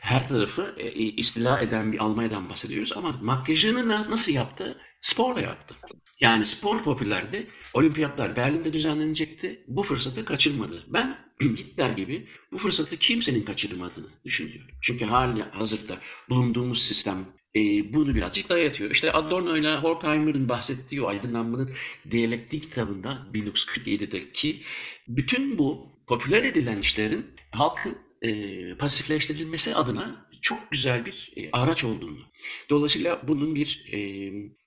[0.00, 4.78] her tarafı e, istila eden bir Almanya'dan bahsediyoruz ama makyajını nasıl yaptı?
[5.00, 5.74] Sporla yaptı.
[6.20, 7.46] Yani spor popülerdi.
[7.74, 9.64] Olimpiyatlar Berlin'de düzenlenecekti.
[9.68, 10.84] Bu fırsatı kaçırmadı.
[10.88, 14.70] Ben Hitler gibi bu fırsatı kimsenin kaçırmadığını düşünüyorum.
[14.82, 15.98] Çünkü hali hazırda
[16.28, 17.26] bulunduğumuz sistem
[17.56, 17.60] e,
[17.94, 18.90] bunu birazcık dayatıyor.
[18.90, 21.70] İşte Adorno ile Horkheimer'ın bahsettiği o aydınlanmanın
[22.10, 24.62] diyalektik kitabında 1947'deki
[25.08, 32.18] bütün bu popüler edilen işlerin halkın e, pasifleştirilmesi adına çok güzel bir e, araç olduğunu.
[32.70, 33.98] Dolayısıyla bunun bir e,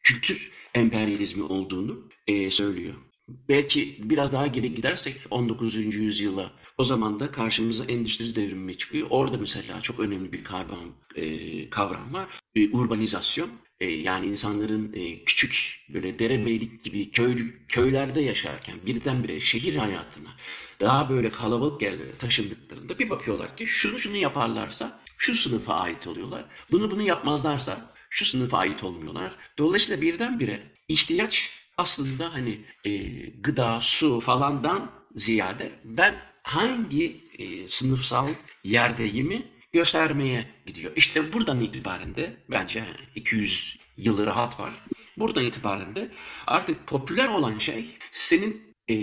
[0.10, 2.94] kültür emperyalizmi olduğunu e, söylüyor.
[3.50, 5.76] Belki biraz daha geri gidersek 19.
[5.76, 9.08] yüzyıla o zaman da karşımıza endüstri devrimi çıkıyor.
[9.10, 12.28] Orada mesela çok önemli bir kavram, e, kavram var.
[12.56, 13.50] E, urbanizasyon.
[13.80, 20.30] E, yani insanların e, küçük böyle derebeylik gibi köy, köylerde yaşarken birdenbire şehir hayatına
[20.80, 26.46] daha böyle kalabalık yerlere taşındıklarında bir bakıyorlar ki şunu şunu yaparlarsa şu sınıfa ait oluyorlar.
[26.72, 29.32] Bunu bunu yapmazlarsa şu sınıfa ait olmuyorlar.
[29.58, 32.98] Dolayısıyla birdenbire ihtiyaç aslında hani e,
[33.30, 38.30] gıda, su falandan ziyade ben hangi e, sınıfsal
[38.64, 40.92] yerdeyimi göstermeye gidiyor.
[40.96, 42.84] İşte buradan itibaren de bence
[43.16, 44.74] 200 yılı rahat var.
[45.18, 46.12] Buradan itibaren de
[46.48, 48.96] artık popüler olan şey senin e,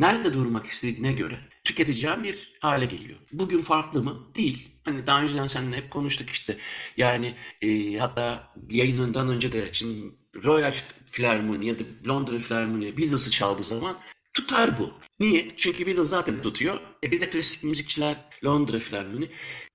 [0.00, 3.18] nerede durmak istediğine göre tüketeceğim bir hale geliyor.
[3.32, 4.34] Bugün farklı mı?
[4.34, 4.71] Değil.
[4.84, 6.56] Hani daha önceden seninle hep konuştuk işte.
[6.96, 10.14] Yani e, hatta yayınından önce de şimdi
[10.44, 10.74] Royal
[11.12, 13.98] Philharmony ya da Londra Philharmony Beatles'ı çaldığı zaman
[14.34, 14.94] tutar bu.
[15.20, 15.48] Niye?
[15.56, 16.80] Çünkü Beatles zaten tutuyor.
[17.04, 19.26] E bir de klasik müzikçiler Londra Philharmony.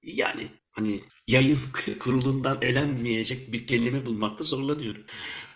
[0.03, 1.59] Yani hani yayın
[1.99, 5.03] kurulundan elenmeyecek bir kelime bulmakta zorlanıyorum.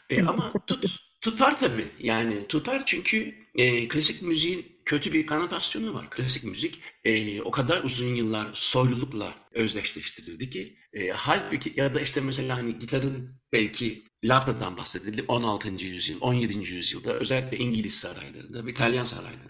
[0.09, 0.85] E, ama tut,
[1.21, 1.87] tutar tabii.
[1.99, 6.09] Yani tutar çünkü e, klasik müziğin kötü bir kanotasyonu var.
[6.09, 12.21] Klasik müzik e, o kadar uzun yıllar soylulukla özdeşleştirildi ki e, halbuki ya da işte
[12.21, 15.85] mesela hani gitarın belki Laftadan bahsedelim 16.
[15.85, 16.73] yüzyıl, 17.
[16.73, 19.47] yüzyılda özellikle İngiliz saraylarında, İtalyan saraylarında,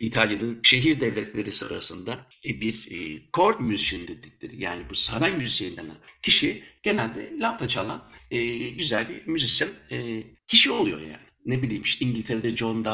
[0.00, 3.22] İtalya'nın şehir devletleri sırasında e, bir e,
[3.60, 9.68] musician dedikleri yani bu saray müzisyeni denen kişi genelde lafta çalan e, güzel bir müzisyen
[9.90, 11.26] e, kişi oluyor yani.
[11.46, 12.84] Ne bileyim işte İngiltere'de John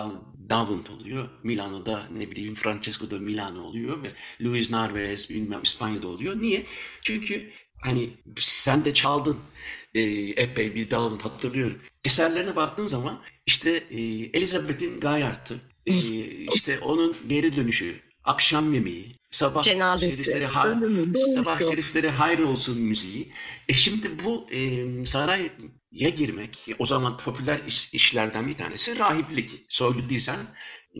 [0.50, 1.28] Davant oluyor.
[1.42, 6.42] Milano'da ne bileyim Francesco da Milano oluyor ve Luis Narvaez bilmem İspanya'da oluyor.
[6.42, 6.66] Niye?
[7.02, 7.50] Çünkü
[7.82, 9.38] hani sen de çaldın
[9.94, 10.00] e,
[10.42, 11.78] epey bir Davant hatırlıyorum.
[12.04, 14.00] Eserlerine baktığın zaman işte e,
[14.32, 15.94] Elizabeth'in Gayart'ı, e,
[16.54, 20.80] işte onun geri dönüşü, akşam yemeği, sabah Cenazesi, şerifleri, ha,
[21.34, 23.32] sabah şerifleri hayır olsun müziği.
[23.68, 24.84] E şimdi bu e,
[25.92, 29.50] saraya girmek, o zaman popüler iş, işlerden bir tanesi rahiplik.
[29.68, 30.36] Soylu değilsen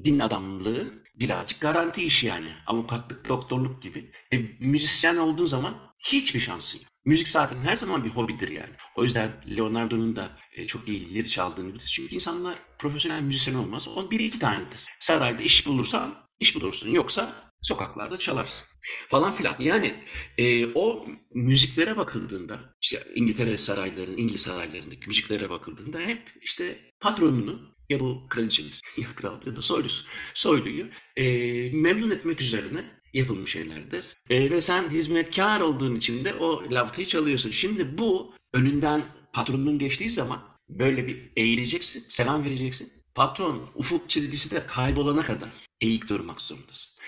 [0.05, 2.48] din adamlığı birazcık garanti iş yani.
[2.66, 4.11] Avukatlık, doktorluk gibi.
[4.33, 6.88] E, müzisyen olduğun zaman hiçbir şansın yok.
[7.05, 8.74] Müzik zaten her zaman bir hobidir yani.
[8.96, 11.92] O yüzden Leonardo'nun da e, çok iyi lileri çaldığını biliriz.
[11.92, 13.88] Çünkü insanlar profesyonel müzisyen olmaz.
[13.88, 14.81] On biri iki tanedir.
[15.01, 16.90] Sarayda iş bulursan iş bulursun.
[16.90, 18.68] Yoksa sokaklarda çalarsın.
[19.09, 19.57] Falan filan.
[19.59, 20.05] Yani
[20.38, 28.01] e, o müziklere bakıldığında işte İngiltere saraylarının, İngiliz saraylarındaki müziklere bakıldığında hep işte patronunu ya
[28.01, 31.25] bu kraliçedir ya kral ya da soylusu, soyluyu e,
[31.73, 34.05] memnun etmek üzerine yapılmış şeylerdir.
[34.31, 37.51] E, ve sen hizmetkar olduğun için de o laftayı çalıyorsun.
[37.51, 42.92] Şimdi bu önünden patronun geçtiği zaman böyle bir eğileceksin, selam vereceksin.
[43.14, 46.99] Patron ufuk çizgisi de kaybolana kadar eğik durmak zorundasın.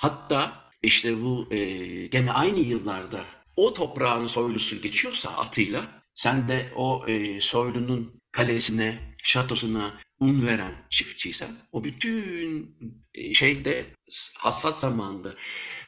[0.00, 1.58] Hatta işte bu e,
[2.06, 3.24] gene aynı yıllarda
[3.56, 11.56] o toprağın soylusu geçiyorsa atıyla sen de o e, soylunun kalesine, şatosuna un veren çiftçiysen
[11.72, 12.76] o bütün
[13.14, 13.86] e, şeyde
[14.38, 15.34] hassas zamanda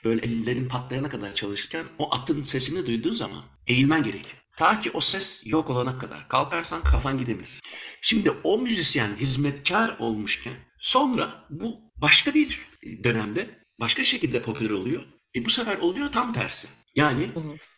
[0.04, 4.36] böyle ellerin patlayana kadar çalışırken o atın sesini duyduğun zaman eğilmen gerekiyor.
[4.56, 6.28] Ta ki o ses yok olana kadar.
[6.28, 7.60] Kalkarsan kafan gidebilir.
[8.02, 12.60] Şimdi o müzisyen hizmetkar olmuşken sonra bu başka bir
[13.04, 15.02] dönemde başka şekilde popüler oluyor.
[15.36, 16.68] E bu sefer oluyor tam tersi.
[16.94, 17.30] Yani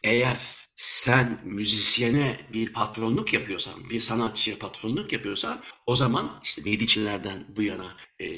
[0.03, 0.39] eğer
[0.77, 7.97] sen müzisyene bir patronluk yapıyorsan, bir sanatçıya patronluk yapıyorsan o zaman işte Medici'lerden bu yana
[8.19, 8.29] e,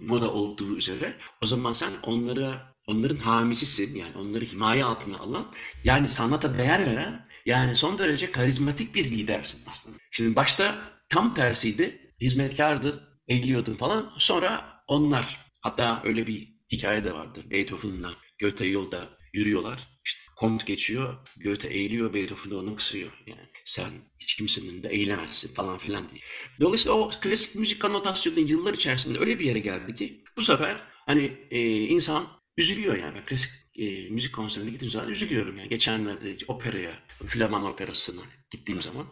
[0.00, 5.52] moda olduğu üzere o zaman sen onlara onların hamisisin yani onları himaye altına alan
[5.84, 9.96] yani sanata değer veren yani son derece karizmatik bir lidersin aslında.
[10.10, 17.44] Şimdi başta tam tersiydi hizmetkardı eğiliyordun falan sonra onlar hatta öyle bir hikaye de vardı
[17.50, 23.10] Beethoven'la Goethe yolda yürüyorlar işte komut geçiyor, Goethe eğiliyor, Beethoven onu kısıyor.
[23.26, 26.20] Yani sen hiç kimsenin de eğilemezsin falan filan diye.
[26.60, 31.32] Dolayısıyla o klasik müzik kanotasyonu yıllar içerisinde öyle bir yere geldi ki bu sefer hani
[31.50, 32.26] e, insan
[32.56, 33.14] üzülüyor yani.
[33.14, 35.68] Ben klasik e, müzik konserine gittiğim zaman üzülüyorum yani.
[35.68, 36.92] Geçenlerde operaya,
[37.26, 39.06] Flaman Operası'na gittiğim zaman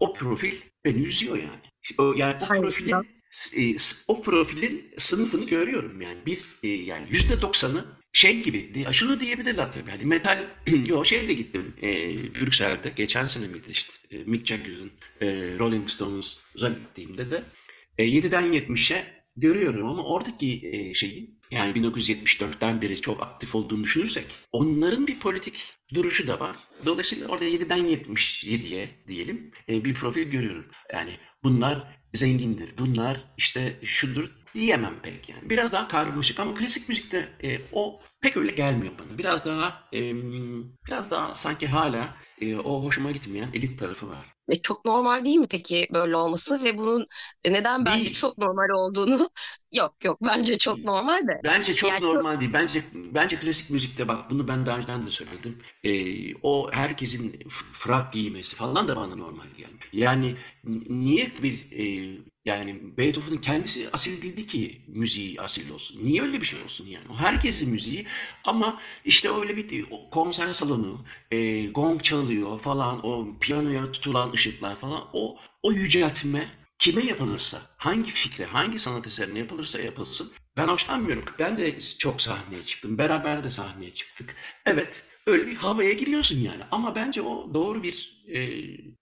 [0.00, 1.62] o profil beni üzüyor yani.
[1.98, 3.21] O, yani o profilin
[4.08, 6.18] o profilin sınıfını görüyorum yani.
[6.26, 10.38] Bir e, yani yüzde doksanı şey gibi şunu diyebilirler tabii hani metal
[10.86, 11.88] yo şeyde gittim e,
[12.34, 14.90] Brüksel'de geçen sene miydi işte e, Mick Jagger'ın
[15.20, 15.26] e,
[15.58, 17.42] Rolling Stones'a gittiğimde de
[17.98, 24.24] e, 7'den 70'e görüyorum ama oradaki e, şeyin yani 1974'ten beri çok aktif olduğunu düşünürsek
[24.52, 26.56] onların bir politik duruşu da var.
[26.86, 30.66] Dolayısıyla orada 7'den 77'ye diyelim e, bir profil görüyorum.
[30.92, 31.10] Yani
[31.42, 35.50] bunlar zengindir, bunlar işte şudur diyemem pek yani.
[35.50, 39.18] Biraz daha karmaşık ama klasik müzikte e, o pek öyle gelmiyor bana.
[39.18, 40.00] Biraz daha e,
[40.86, 44.26] biraz daha sanki hala e, o hoşuma gitmeyen elit tarafı var.
[44.48, 47.06] E, çok normal değil mi peki böyle olması ve bunun
[47.46, 48.14] neden bence değil.
[48.14, 49.30] çok normal olduğunu
[49.72, 51.40] yok yok bence çok normal de.
[51.44, 52.40] Bence çok yani normal çok...
[52.40, 52.52] değil.
[52.52, 55.58] Bence bence klasik müzikte bak bunu ben daha önceden de söyledim.
[55.84, 55.92] E,
[56.42, 57.40] o herkesin
[57.72, 59.88] frak giymesi falan da bana normal gelmiyor.
[59.92, 60.36] Yani
[60.88, 66.04] niye bir e, yani Beethoven'ın kendisi asil değildi ki müziği asil olsun.
[66.04, 67.04] Niye öyle bir şey olsun yani?
[67.10, 68.06] O herkesin müziği
[68.44, 75.00] ama işte öyle bir konser salonu, e, gong çalıyor falan, o piyanoya tutulan ışıklar falan
[75.12, 81.24] o o yüceltme kime yapılırsa, hangi fikre, hangi sanat eserine yapılırsa yapılsın ben hoşlanmıyorum.
[81.38, 82.98] Ben de çok sahneye çıktım.
[82.98, 84.34] Beraber de sahneye çıktık.
[84.66, 86.62] Evet öyle bir havaya giriyorsun yani.
[86.70, 88.40] Ama bence o doğru bir e,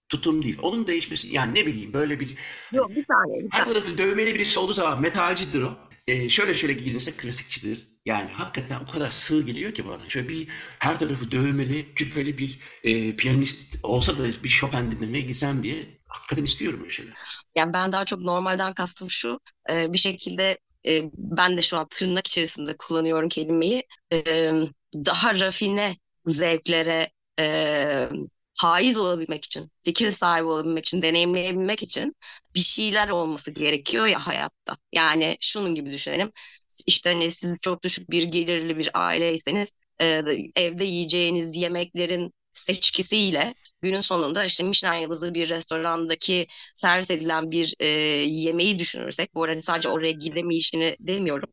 [0.09, 0.59] tutum değil.
[0.62, 2.37] Onun değişmesi yani ne bileyim böyle bir
[2.72, 3.40] Yok bir saniye.
[3.42, 5.78] Bir her tarafı dövmeli birisi olduğu zaman metalcidir o.
[6.06, 7.90] E, şöyle şöyle giyinirse klasikçidir.
[8.04, 10.09] Yani hakikaten o kadar sığ geliyor ki bana.
[10.09, 15.62] Şöyle bir her tarafı dövmeli, küpeli bir e, piyanist olsa da bir Chopin dinlemeye gitsem
[15.62, 17.14] diye hakikaten istiyorum öyle şeyler.
[17.56, 19.40] Yani ben daha çok normalden kastım şu.
[19.70, 23.83] e, bir şekilde e, ben de şu an tırnak içerisinde kullanıyorum kelimeyi.
[24.12, 24.52] E,
[24.94, 28.09] daha rafine zevklere e,
[28.59, 32.16] haiz olabilmek için, fikir sahibi olabilmek için, deneyimleyebilmek için
[32.54, 34.76] bir şeyler olması gerekiyor ya hayatta.
[34.92, 36.33] Yani şunun gibi düşünelim.
[36.87, 40.06] İşte hani siz çok düşük bir gelirli bir aileyseniz e,
[40.56, 47.87] evde yiyeceğiniz yemeklerin seçkisiyle günün sonunda işte Michelin yıldızlı bir restorandaki servis edilen bir e,
[48.26, 51.50] yemeği düşünürsek, bu arada sadece oraya gidemeyişini demiyorum.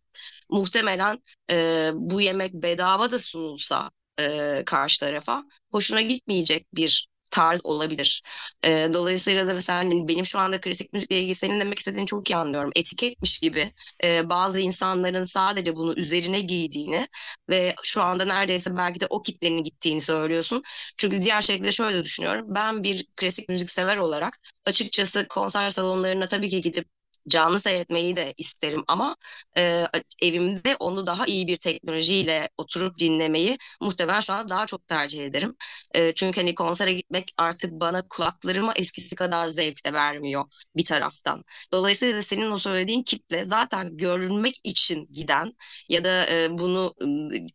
[0.50, 1.20] Muhtemelen
[1.52, 8.24] e, bu yemek bedava da sunulsa e, karşı tarafa hoşuna gitmeyecek bir tarz olabilir.
[8.64, 12.30] E, dolayısıyla da mesela hani benim şu anda klasik müzikle ilgili senin demek istediğini çok
[12.30, 12.72] iyi anlıyorum.
[12.76, 17.08] Etiketmiş gibi e, bazı insanların sadece bunu üzerine giydiğini
[17.50, 20.64] ve şu anda neredeyse belki de o kitlenin gittiğini söylüyorsun.
[20.98, 22.46] Çünkü diğer şekilde şöyle düşünüyorum.
[22.50, 26.88] Ben bir klasik müzik sever olarak açıkçası konser salonlarına tabii ki gidip
[27.28, 29.16] canlı seyretmeyi de isterim ama
[29.58, 29.84] e,
[30.22, 35.56] evimde onu daha iyi bir teknolojiyle oturup dinlemeyi muhtemelen şu an daha çok tercih ederim.
[35.96, 41.44] E, çünkü hani konsere gitmek artık bana kulaklarıma eskisi kadar zevk de vermiyor bir taraftan.
[41.72, 45.54] Dolayısıyla da senin o söylediğin kitle zaten görünmek için giden
[45.90, 46.94] ya da e, bunu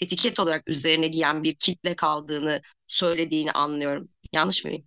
[0.01, 4.09] etiket olarak üzerine giyen bir kitle kaldığını söylediğini anlıyorum.
[4.35, 4.83] Yanlış mıyım?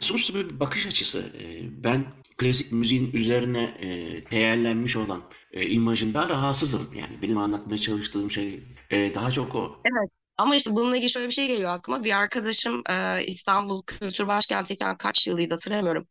[0.00, 1.18] Sonuçta böyle bir bakış açısı.
[1.18, 2.04] E, Ben
[2.40, 3.86] klasik müziğin üzerine e,
[4.30, 5.22] değerlenmiş olan
[5.52, 6.90] e, imajından rahatsızım.
[6.94, 9.76] Yani benim anlatmaya çalıştığım şey e, daha çok o.
[9.84, 10.10] Evet.
[10.38, 12.04] Ama işte bununla ilgili şöyle bir şey geliyor aklıma.
[12.04, 16.06] Bir arkadaşım e, İstanbul Kültür Başkenti'yken kaç yılıydı hatırlamıyorum.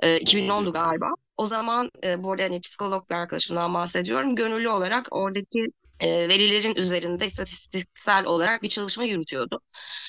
[0.00, 1.10] E, 2010'du galiba.
[1.36, 4.34] O zaman e, bu arada hani psikolog bir arkadaşımdan bahsediyorum.
[4.34, 5.66] Gönüllü olarak oradaki
[6.00, 9.60] e, verilerin üzerinde istatistiksel olarak bir çalışma yürütüyordu.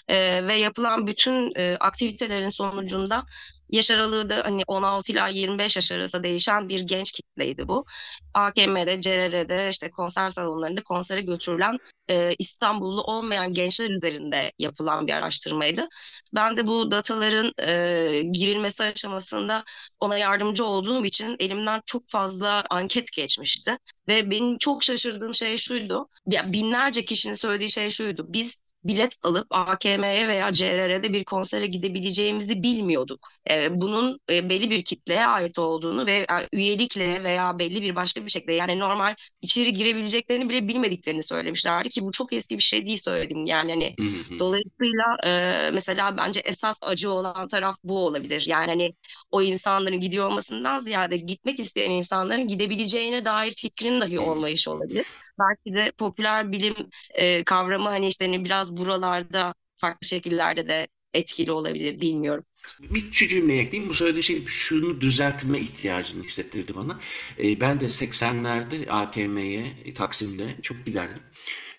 [0.07, 3.25] E, ve yapılan bütün e, aktivitelerin sonucunda
[3.69, 7.85] yaş aralığı da hani 16 ila 25 yaş arası değişen bir genç kitleydi bu.
[8.33, 11.77] AKM'de, CRR'de, işte konser salonlarında konsere götürülen
[12.09, 15.87] e, İstanbullu olmayan gençler üzerinde yapılan bir araştırmaydı.
[16.35, 19.63] Ben de bu dataların e, girilmesi aşamasında
[19.99, 23.77] ona yardımcı olduğum için elimden çok fazla anket geçmişti.
[24.07, 26.09] Ve benim çok şaşırdığım şey şuydu.
[26.27, 28.25] Ya binlerce kişinin söylediği şey şuydu.
[28.29, 33.27] Biz bilet alıp AKM'ye veya CRR'de bir konsere gidebileceğimizi bilmiyorduk.
[33.49, 38.25] E, bunun e, belli bir kitleye ait olduğunu ve e, üyelikle veya belli bir başka
[38.25, 42.85] bir şekilde yani normal içeri girebileceklerini bile bilmediklerini söylemişlerdi ki bu çok eski bir şey
[42.85, 43.45] değil söyledim.
[43.45, 43.95] Yani hani
[44.39, 48.45] dolayısıyla e, mesela bence esas acı olan taraf bu olabilir.
[48.47, 48.93] Yani hani
[49.31, 55.05] o insanların gidiyor olmasından ziyade gitmek isteyen insanların gidebileceğine dair fikrin dahi olmayışı olabilir.
[55.39, 56.75] Belki de popüler bilim
[57.13, 62.45] e, kavramı hani işte hani biraz buralarda farklı şekillerde de etkili olabilir bilmiyorum.
[62.79, 63.89] Bir şu cümleyi ekleyeyim.
[63.89, 66.99] Bu söylediği şey şunu düzeltme ihtiyacını hissettirdi bana.
[67.43, 71.23] E, ben de 80'lerde AKM'ye Taksim'de çok giderdim.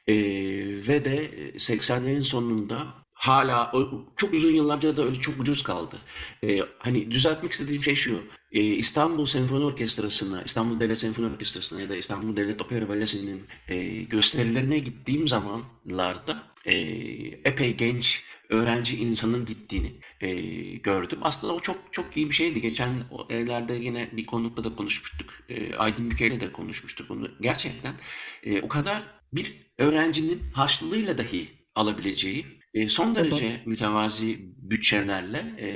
[0.07, 0.15] E,
[0.89, 3.73] ve de 80'lerin sonunda hala
[4.17, 5.97] çok uzun yıllarca da öyle çok ucuz kaldı.
[6.45, 8.23] E, hani düzeltmek istediğim şey şu.
[8.53, 14.03] E, İstanbul Senfoni Orkestrası'na, İstanbul Devlet Senfoni Orkestrası'na ya da İstanbul Devlet Opera Balesi'nin e,
[14.03, 16.75] gösterilerine gittiğim zamanlarda e,
[17.45, 20.35] epey genç öğrenci insanın gittiğini e,
[20.77, 21.19] gördüm.
[21.23, 22.61] Aslında o çok çok iyi bir şeydi.
[22.61, 22.91] Geçen
[23.31, 25.35] evlerde yine bir konukla da konuşmuştuk.
[25.49, 27.29] E, Aydın Büke'yle de konuşmuştuk bunu.
[27.41, 27.95] Gerçekten
[28.45, 29.03] e, o kadar
[29.33, 33.17] bir öğrencinin harçlığıyla dahi alabileceği e, son Evet.
[33.17, 35.69] derece mütevazi bütçelerle e,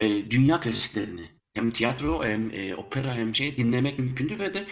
[0.00, 1.22] e, dünya klasiklerini
[1.54, 4.66] hem tiyatro hem e, opera hem şey dinlemek mümkündü ve de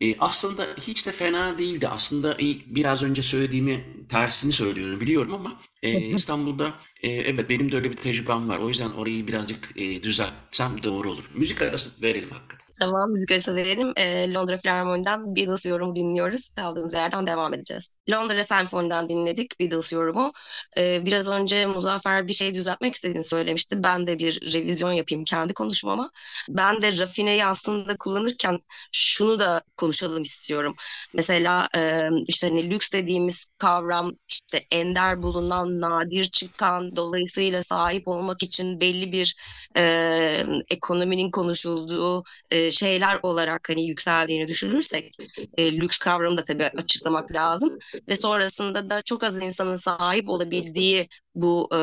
[0.00, 1.88] e, aslında hiç de fena değildi.
[1.88, 6.00] Aslında e, biraz önce söylediğimi tersini söylüyorum biliyorum ama e.
[6.00, 8.58] İstanbul'da e, evet benim de öyle bir tecrübem var.
[8.58, 11.30] O yüzden orayı birazcık e, düzeltsem doğru olur.
[11.34, 12.68] Müzik arası verelim hakikaten.
[12.80, 13.92] Tamam, müzik arası verelim.
[13.96, 16.48] Ee, Londra Filarmoni'den Beatles yorumu dinliyoruz.
[16.56, 17.97] Kaldığımız yerden devam edeceğiz.
[18.10, 20.32] Londra Senfoni'den dinledik Beatles yorumu.
[20.76, 23.82] Ee, biraz önce Muzaffer bir şey düzeltmek istediğini söylemişti.
[23.82, 26.10] Ben de bir revizyon yapayım kendi konuşmama.
[26.48, 28.58] Ben de rafineyi aslında kullanırken
[28.92, 30.74] şunu da konuşalım istiyorum.
[31.14, 38.42] Mesela e, işte hani lüks dediğimiz kavram işte ender bulunan, nadir çıkan, dolayısıyla sahip olmak
[38.42, 39.36] için belli bir
[39.76, 45.14] e, ekonominin konuşulduğu e, şeyler olarak hani yükseldiğini düşünürsek
[45.56, 47.78] e, lüks kavramı da tabii açıklamak lazım
[48.08, 51.78] ve sonrasında da çok az insanın sahip olabildiği bu e,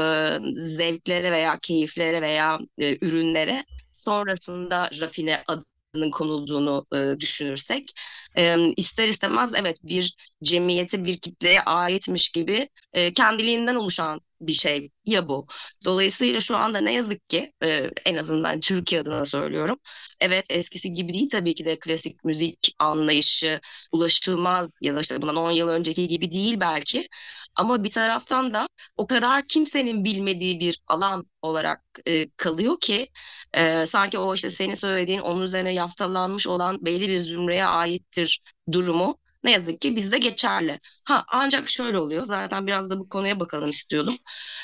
[0.54, 7.94] zevklere veya keyiflere veya e, ürünlere sonrasında rafine adının konulduğunu e, düşünürsek
[8.38, 14.92] e, ister istemez evet bir cemiyete bir kitleye aitmiş gibi e, kendiliğinden oluşan bir şey
[15.06, 15.48] ya bu.
[15.86, 19.80] Dolayısıyla şu anda ne yazık ki e, en azından Türkiye adına söylüyorum.
[20.20, 23.60] Evet eskisi gibi değil tabii ki de klasik müzik anlayışı
[23.92, 27.08] ulaşılmaz ya da işte bundan 10 yıl önceki gibi değil belki.
[27.56, 28.68] Ama bir taraftan da
[28.98, 33.08] o kadar kimsenin bilmediği bir alan olarak e, kalıyor ki
[33.54, 38.25] e, sanki o işte senin söylediğin onun üzerine yaftalanmış olan belli bir zümreye aittir
[38.72, 40.80] durumu ne yazık ki bizde geçerli.
[41.08, 42.24] Ha ancak şöyle oluyor.
[42.26, 44.16] Zaten biraz da bu konuya bakalım istiyordum.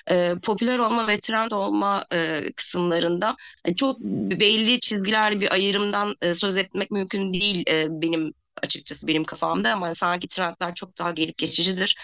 [0.10, 3.36] Ee, popüler olma ve trend olma e, kısımlarında
[3.66, 4.00] yani çok
[4.40, 8.34] belli çizgilerle bir ayrımdan e, söz etmek mümkün değil e, benim
[8.64, 11.96] açıkçası benim kafamda ama sanki trendler çok daha gelip geçicidir.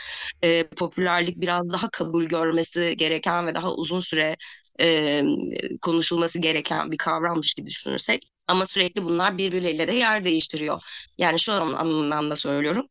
[0.44, 4.36] E, popülerlik biraz daha kabul görmesi gereken ve daha uzun süre
[4.80, 5.24] e,
[5.82, 10.82] konuşulması gereken bir kavrammış gibi düşünürsek ama sürekli bunlar birbirleriyle de yer değiştiriyor.
[11.18, 12.88] Yani şu anlamda söylüyorum.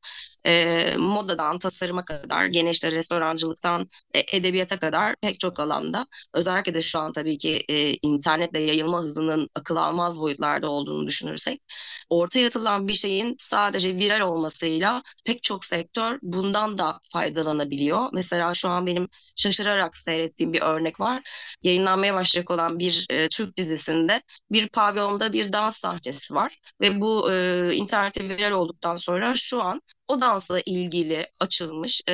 [0.46, 6.98] E, modadan tasarıma kadar, gene restorancılıktan e, edebiyata kadar pek çok alanda özellikle de şu
[6.98, 11.62] an tabii ki e, internetle yayılma hızının akıl almaz boyutlarda olduğunu düşünürsek
[12.10, 18.08] ortaya atılan bir şeyin sadece viral olmasıyla pek çok sektör bundan da faydalanabiliyor.
[18.12, 21.22] Mesela şu an benim şaşırarak seyrettiğim bir örnek var.
[21.62, 27.32] Yayınlanmaya başlayacak olan bir e, Türk dizisinde bir pavyonda bir dans sahnesi var ve bu
[27.32, 32.12] e, internete viral olduktan sonra şu an o dansla ilgili açılmış e,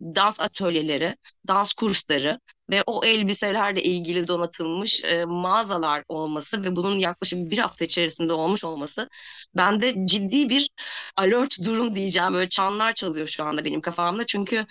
[0.00, 1.16] dans atölyeleri,
[1.48, 2.40] dans kursları
[2.70, 8.64] ve o elbiselerle ilgili donatılmış e, mağazalar olması ve bunun yaklaşık bir hafta içerisinde olmuş
[8.64, 9.08] olması
[9.56, 10.70] bende ciddi bir
[11.16, 12.34] alert durum diyeceğim.
[12.34, 14.26] Böyle çanlar çalıyor şu anda benim kafamda.
[14.26, 14.66] Çünkü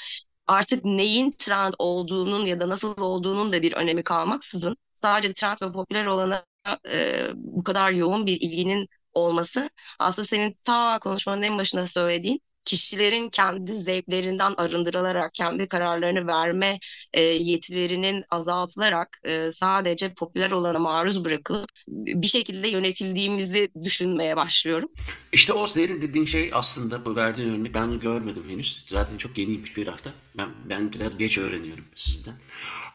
[0.47, 5.71] artık neyin trend olduğunun ya da nasıl olduğunun da bir önemi kalmaksızın sadece trend ve
[5.71, 6.45] popüler olana
[6.91, 13.29] e, bu kadar yoğun bir ilginin olması aslında senin ta konuşmanın en başında söylediğin kişilerin
[13.29, 16.79] kendi zevklerinden arındırılarak kendi kararlarını verme
[17.13, 24.89] e, yetilerinin azaltılarak e, sadece popüler olana maruz bırakılıp bir şekilde yönetildiğimizi düşünmeye başlıyorum.
[25.31, 28.85] İşte o senin dediğin şey aslında bu verdiğin örnek ben görmedim henüz.
[28.87, 30.11] Zaten çok yeniymiş bir hafta.
[30.37, 32.35] Ben ben biraz geç öğreniyorum sizden.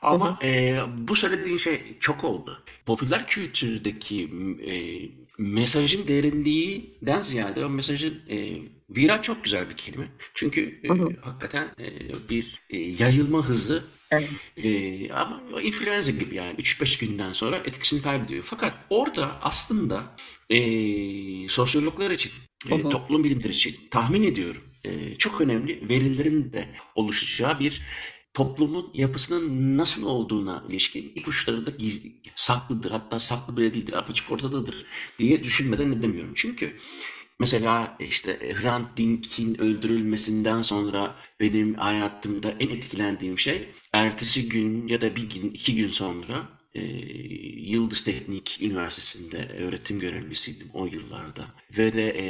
[0.03, 2.63] Ama e, bu söylediğin şey çok oldu.
[2.87, 4.31] Popüler kültürdeki
[4.67, 4.73] e,
[5.39, 8.59] mesajın derinliğinden ziyade o mesajın e,
[8.91, 10.09] viral çok güzel bir kelime.
[10.35, 10.89] Çünkü e,
[11.21, 11.91] hakikaten e,
[12.31, 14.29] bir e, yayılma hızı Evet.
[14.57, 18.43] E, ama influenza gibi yani 3-5 günden sonra etkisini kaybediyor.
[18.43, 20.17] Fakat orada aslında
[20.51, 20.59] e,
[21.49, 22.33] sosyologlar için,
[22.71, 27.83] e, toplum bilimleri için tahmin ediyorum e, çok önemli verilerin de oluşacağı bir
[28.37, 32.91] toplumun yapısının nasıl olduğuna ilişkin ipuçları da gizli, saklıdır.
[32.91, 34.87] Hatta saklı bile değildir, apaçık ortadadır
[35.19, 36.33] diye düşünmeden edemiyorum.
[36.35, 36.77] Çünkü
[37.41, 45.17] mesela işte Hrant Dink'in öldürülmesinden sonra benim hayatımda en etkilendiğim şey ertesi gün ya da
[45.17, 46.81] bir gün, iki gün sonra e,
[47.71, 51.45] Yıldız Teknik Üniversitesi'nde öğretim görevlisiydim o yıllarda.
[51.79, 52.29] Ve de e,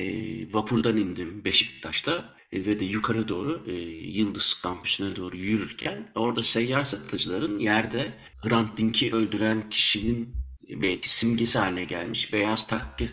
[0.53, 3.73] vapurdan indim Beşiktaş'ta e, ve de yukarı doğru e,
[4.19, 10.35] Yıldız kampüsüne doğru yürürken orada seyyar satıcıların yerde Hrant Dink'i öldüren kişinin
[10.69, 13.09] belki simgesi haline gelmiş beyaz takke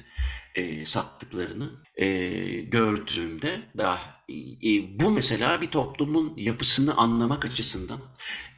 [0.55, 2.07] e, sattıklarını e,
[2.61, 7.99] gördüğümde daha e, bu mesela bir toplumun yapısını anlamak açısından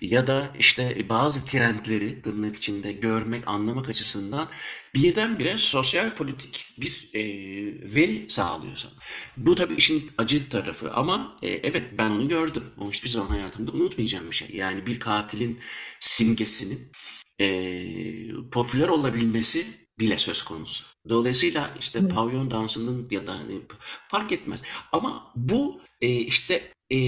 [0.01, 4.49] ya da işte bazı trendleri tırnak içinde görmek, anlamak açısından
[4.95, 7.22] birdenbire sosyal politik bir e,
[7.95, 8.88] veri sağlıyor.
[9.38, 12.63] Bu tabii işin acı tarafı ama e, evet ben onu gördüm.
[12.78, 14.49] Onu hiçbir zaman hayatımda unutmayacağım bir şey.
[14.53, 15.59] Yani bir katilin
[15.99, 16.91] simgesinin
[17.39, 17.47] e,
[18.51, 20.86] popüler olabilmesi bile söz konusu.
[21.10, 22.08] Dolayısıyla işte Hı.
[22.08, 23.62] pavyon dansının ya da hani
[24.08, 24.64] fark etmez.
[24.91, 27.00] Ama bu e, işte e,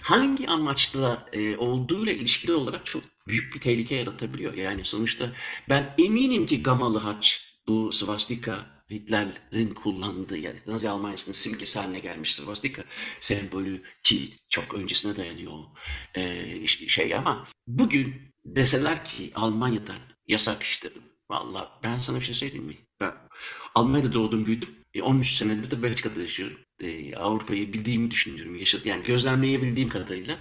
[0.00, 4.54] hangi amaçla e, olduğuyla ilişkili olarak çok büyük bir tehlike yaratabiliyor.
[4.54, 5.32] Yani sonuçta
[5.68, 12.34] ben eminim ki Gamalı Haç bu svastika Hitler'in kullandığı yani Nazi Almanya'sının simgesi haline gelmiş
[12.34, 12.84] svastika
[13.20, 15.58] sembolü ki çok öncesine dayanıyor
[16.14, 19.94] e, şey ama bugün deseler ki Almanya'da
[20.26, 20.90] yasak işte
[21.30, 22.76] Valla ben sana bir şey söyleyeyim mi?
[23.00, 23.12] Ben
[23.74, 24.68] Almanya'da doğdum büyüdüm.
[24.94, 26.58] E, 13 senedir de Belçika'da yaşıyorum.
[26.82, 28.56] E, Avrupa'yı bildiğimi düşünüyorum.
[28.56, 28.88] Yaşadım.
[28.88, 30.38] Yani gözlemleyebildiğim kadarıyla.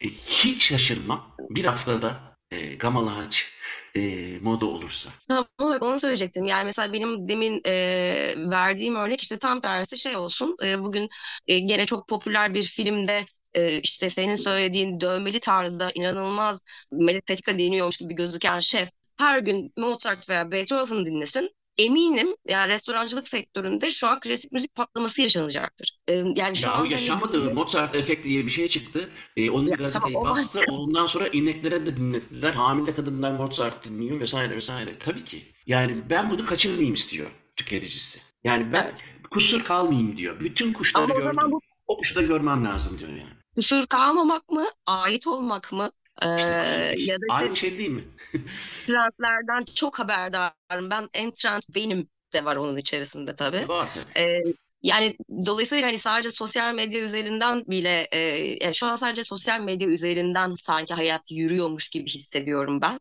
[0.00, 1.36] E, hiç şaşırmam.
[1.50, 3.52] Bir haftada e, Gamal Ağaç
[3.96, 5.10] e, moda olursa.
[5.28, 6.44] Tam olarak onu söyleyecektim.
[6.44, 10.56] Yani mesela benim demin e, verdiğim örnek işte tam tersi şey olsun.
[10.64, 11.08] E, bugün
[11.46, 13.24] e, gene çok popüler bir filmde
[13.54, 18.88] e, işte senin söylediğin dövmeli tarzda inanılmaz melek deniyormuş gibi gözüken şef
[19.22, 25.22] her gün Mozart veya Beethoven dinlesin eminim yani restorancılık sektöründe şu an klasik müzik patlaması
[25.22, 25.98] yaşanacaktır.
[26.08, 27.44] Ee, yani şu ya an o yaşanmadı.
[27.44, 27.52] Hani...
[27.52, 29.10] Mozart efekti diye bir şey çıktı.
[29.36, 30.60] Ee, onun ya, gazeteye tamam, bastı.
[30.70, 32.52] Ondan sonra ineklere de dinlettiler.
[32.52, 34.98] Hamile kadınlar Mozart dinliyor vesaire vesaire.
[34.98, 35.52] Tabii ki.
[35.66, 38.20] Yani ben bunu kaçırmayayım istiyor tüketicisi.
[38.44, 39.04] Yani ben evet.
[39.30, 40.40] kusur kalmayayım diyor.
[40.40, 41.38] Bütün kuşları Ama gördüm.
[41.46, 41.60] O, bu...
[41.86, 43.32] o kuşu da görmem lazım diyor yani.
[43.54, 44.64] Kusur kalmamak mı?
[44.86, 45.90] Ait olmak mı?
[46.20, 48.04] İşte, işte, ya da aynı şey değil mi?
[48.86, 50.90] trendlerden çok haberdarım.
[50.90, 53.68] Ben en trend benim de var onun içerisinde tabii.
[53.68, 54.26] Var tabii.
[54.26, 55.16] Ee, yani
[55.46, 58.18] dolayısıyla hani sadece sosyal medya üzerinden bile e,
[58.64, 62.98] yani şu an sadece sosyal medya üzerinden sanki hayat yürüyormuş gibi hissediyorum ben.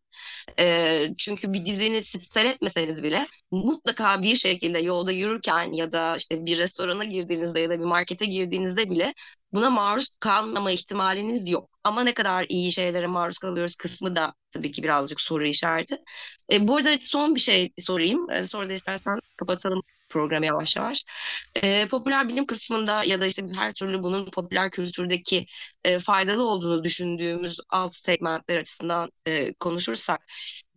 [0.59, 6.45] E, çünkü bir dizini siz seyretmeseniz bile mutlaka bir şekilde yolda yürürken ya da işte
[6.45, 9.13] bir restorana girdiğinizde ya da bir markete girdiğinizde bile
[9.53, 11.69] buna maruz kalmama ihtimaliniz yok.
[11.83, 15.97] Ama ne kadar iyi şeylere maruz kalıyoruz kısmı da tabii ki birazcık soru işareti.
[16.51, 18.29] E, bu arada son bir şey sorayım.
[18.31, 21.05] E, sonra da istersen kapatalım programı yavaş yavaş.
[21.55, 25.45] E, popüler bilim kısmında ya da işte her türlü bunun popüler kültürdeki
[25.83, 30.21] e, faydalı olduğunu düşündüğümüz alt segmentler açısından e, konuşursak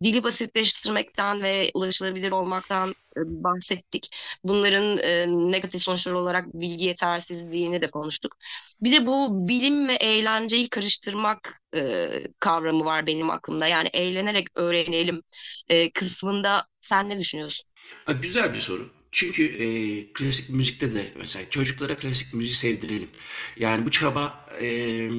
[0.03, 4.15] dili basitleştirmekten ve ulaşılabilir olmaktan e, bahsettik.
[4.43, 8.37] Bunların e, negatif sonuçları olarak bilgi yetersizliğini de konuştuk.
[8.81, 12.09] Bir de bu bilim ve eğlenceyi karıştırmak e,
[12.39, 13.67] kavramı var benim aklımda.
[13.67, 15.21] Yani eğlenerek öğrenelim
[15.69, 17.69] e, kısmında sen ne düşünüyorsun?
[18.21, 18.89] Güzel bir soru.
[19.15, 19.67] Çünkü e,
[20.13, 23.09] klasik müzikte de mesela çocuklara klasik müziği sevdirelim.
[23.57, 25.09] Yani bu çaba e,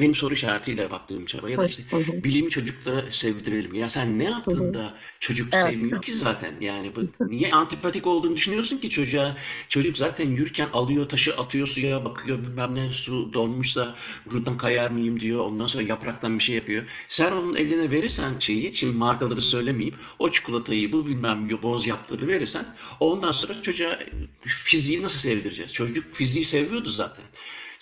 [0.00, 1.82] benim soru işaretiyle baktığım çaba ya da işte
[2.24, 3.74] bilimi çocuklara sevdirelim.
[3.74, 5.64] Ya sen ne yaptın da çocuk evet.
[5.64, 9.36] sevmiyor ki zaten yani bu, niye antipatik olduğunu düşünüyorsun ki çocuğa?
[9.68, 13.94] Çocuk zaten yürürken alıyor taşı atıyor suya bakıyor bilmem ne su donmuşsa
[14.30, 15.40] buradan kayar mıyım diyor.
[15.40, 16.84] Ondan sonra yapraktan bir şey yapıyor.
[17.08, 22.66] Sen onun eline verirsen şeyi şimdi markaları söylemeyeyim o çikolatayı bu bilmem boz yaptığını verirsen
[23.00, 23.98] ondan sonra çocuğa
[24.44, 25.72] fiziği nasıl sevdireceğiz?
[25.72, 27.24] Çocuk fiziği seviyordu zaten.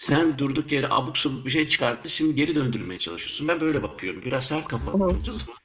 [0.02, 2.10] Sen durduk yere abuk subuk bir şey çıkarttı.
[2.10, 3.48] Şimdi geri döndürmeye çalışıyorsun.
[3.48, 4.22] Ben böyle bakıyorum.
[4.24, 5.58] Biraz sert kapatacağız ama.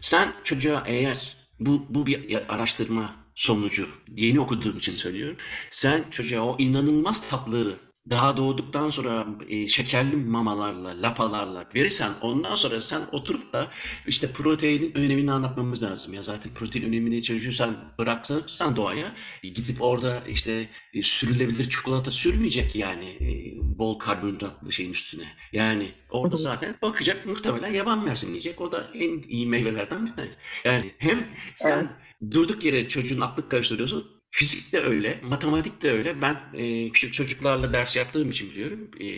[0.00, 5.36] Sen çocuğa eğer bu, bu bir araştırma sonucu yeni okuduğum için söylüyorum.
[5.70, 7.76] Sen çocuğa o inanılmaz tatları
[8.10, 13.68] daha doğduktan sonra e, şekerli mamalarla, lapalarla verirsen ondan sonra sen oturup da
[14.06, 16.14] işte proteinin önemini anlatmamız lazım.
[16.14, 17.64] Ya zaten protein önemini çocuğu
[17.98, 25.24] bıraksan doğaya gidip orada işte e, sürülebilir çikolata sürmeyecek yani e, bol karbonhidratlı şeyin üstüne.
[25.52, 28.60] Yani orada zaten bakacak muhtemelen yaban mersin diyecek.
[28.60, 30.38] O da en iyi meyvelerden bir tanesi.
[30.64, 31.26] Yani hem
[31.56, 32.32] sen evet.
[32.32, 36.22] durduk yere çocuğun aklı karıştırıyorsun Fizik de öyle, matematik de öyle.
[36.22, 38.90] Ben e, küçük çocuklarla ders yaptığım için biliyorum.
[39.00, 39.08] E,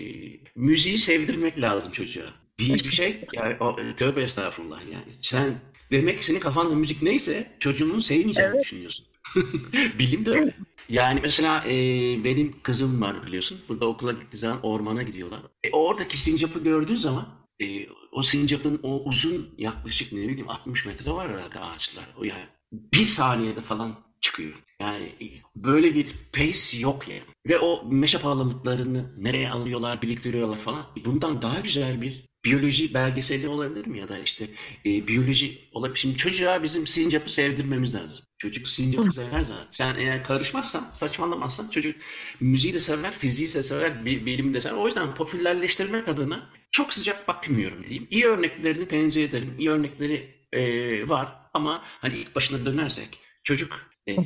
[0.56, 2.24] müziği sevdirmek lazım çocuğa.
[2.58, 3.24] Değil bir şey.
[3.32, 5.12] Yani, o, e, tövbe estağfurullah yani.
[5.22, 5.58] Sen
[5.90, 8.64] demek ki senin kafanda müzik neyse çocuğunun sevmeyeceğini evet.
[8.64, 9.06] düşünüyorsun.
[9.98, 10.54] Bilim de öyle.
[10.88, 11.74] Yani mesela e,
[12.24, 13.60] benim kızım var biliyorsun.
[13.68, 15.40] Burada okula gittiği zaman ormana gidiyorlar.
[15.64, 17.28] E, oradaki sincapı gördüğün zaman
[17.62, 22.04] e, o sincapın o uzun yaklaşık ne bileyim 60 metre var herhalde ağaçlar.
[22.20, 24.54] O yani bir saniyede falan çıkıyor.
[24.80, 25.12] Yani
[25.56, 27.20] böyle bir pace yok yani.
[27.48, 30.86] Ve o meşe palamutlarını nereye alıyorlar, biriktiriyorlar falan.
[31.04, 33.98] Bundan daha güzel bir biyoloji belgeseli olabilir mi?
[33.98, 34.48] Ya da işte
[34.86, 35.98] e, biyoloji olabilir.
[35.98, 38.24] Şimdi çocuğa bizim sincapı sevdirmemiz lazım.
[38.38, 39.66] Çocuk sincapı sever zaten.
[39.70, 41.96] Sen eğer karışmazsan, saçmalamazsan çocuk
[42.40, 44.76] müziği de sever, fiziği de sever, bilimi de sever.
[44.76, 48.06] O yüzden popülerleştirmek adına çok sıcak bakmıyorum diyeyim.
[48.10, 49.54] İyi örneklerini tenzih ederim.
[49.58, 54.16] İyi örnekleri e, var ama hani ilk başına dönersek çocuk e,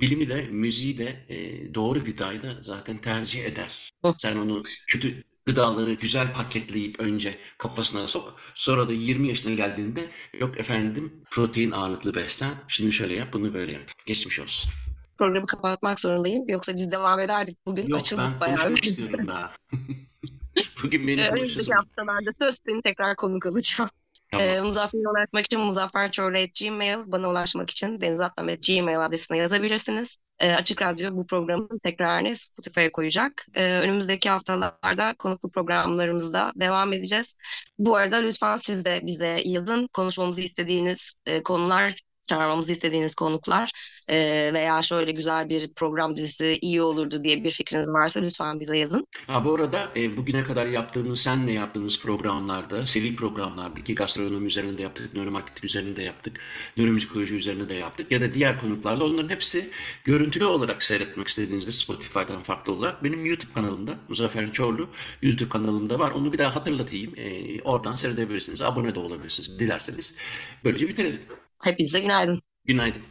[0.00, 3.90] bilimi de müziği de e, doğru gıdayı da zaten tercih eder.
[4.16, 8.36] Sen onu kötü gıdaları güzel paketleyip önce kafasına sok.
[8.54, 10.08] Sonra da 20 yaşına geldiğinde
[10.40, 12.50] yok efendim protein ağırlıklı beslen.
[12.68, 13.90] Şimdi şöyle yap bunu böyle yap.
[14.06, 14.70] Geçmiş olsun.
[15.18, 16.48] Programı kapatmak zorundayım.
[16.48, 17.58] Yoksa biz devam ederdik.
[17.66, 18.70] Bugün yok, açıldık ben bayağı.
[18.70, 19.52] Yok istiyorum daha.
[20.82, 21.36] Bugün beni konuşuyorsun.
[21.36, 23.90] Önümüzdeki haftalarda söz seni tekrar konuk alacağım.
[24.32, 24.46] Tamam.
[24.46, 30.18] E, Muzaffer'e ulaşmak için muzafferçorlu.gmail, bana ulaşmak için denizatlam.gmail adresine yazabilirsiniz.
[30.38, 33.46] E, Açık Radyo bu programın tekrarını Spotify'a koyacak.
[33.54, 37.36] E, önümüzdeki haftalarda konuklu programlarımızda devam edeceğiz.
[37.78, 39.86] Bu arada lütfen siz de bize yazın.
[39.92, 41.94] Konuşmamızı istediğiniz e, konular
[42.28, 43.70] çağırmamızı istediğiniz konuklar
[44.08, 44.16] e,
[44.54, 49.06] veya şöyle güzel bir program dizisi iyi olurdu diye bir fikriniz varsa lütfen bize yazın.
[49.26, 54.82] Ha, bu arada e, bugüne kadar yaptığımız, senle yaptığımız programlarda, seri programlarda ki gastronomi üzerinde
[54.82, 56.40] yaptık, nöromarketing üzerinde yaptık,
[56.76, 59.70] nöromüzikoloji üzerinde de yaptık ya da diğer konuklarla onların hepsi
[60.04, 64.88] görüntülü olarak seyretmek istediğinizde Spotify'dan farklı olarak benim YouTube kanalımda, Muzaffer Çorlu
[65.22, 66.10] YouTube kanalımda var.
[66.10, 67.12] Onu bir daha hatırlatayım.
[67.16, 68.62] E, oradan seyredebilirsiniz.
[68.62, 70.18] Abone de olabilirsiniz dilerseniz.
[70.64, 71.20] Böylece bitirelim.
[71.64, 72.42] Hepinize günaydın.
[72.64, 73.02] Günaydın.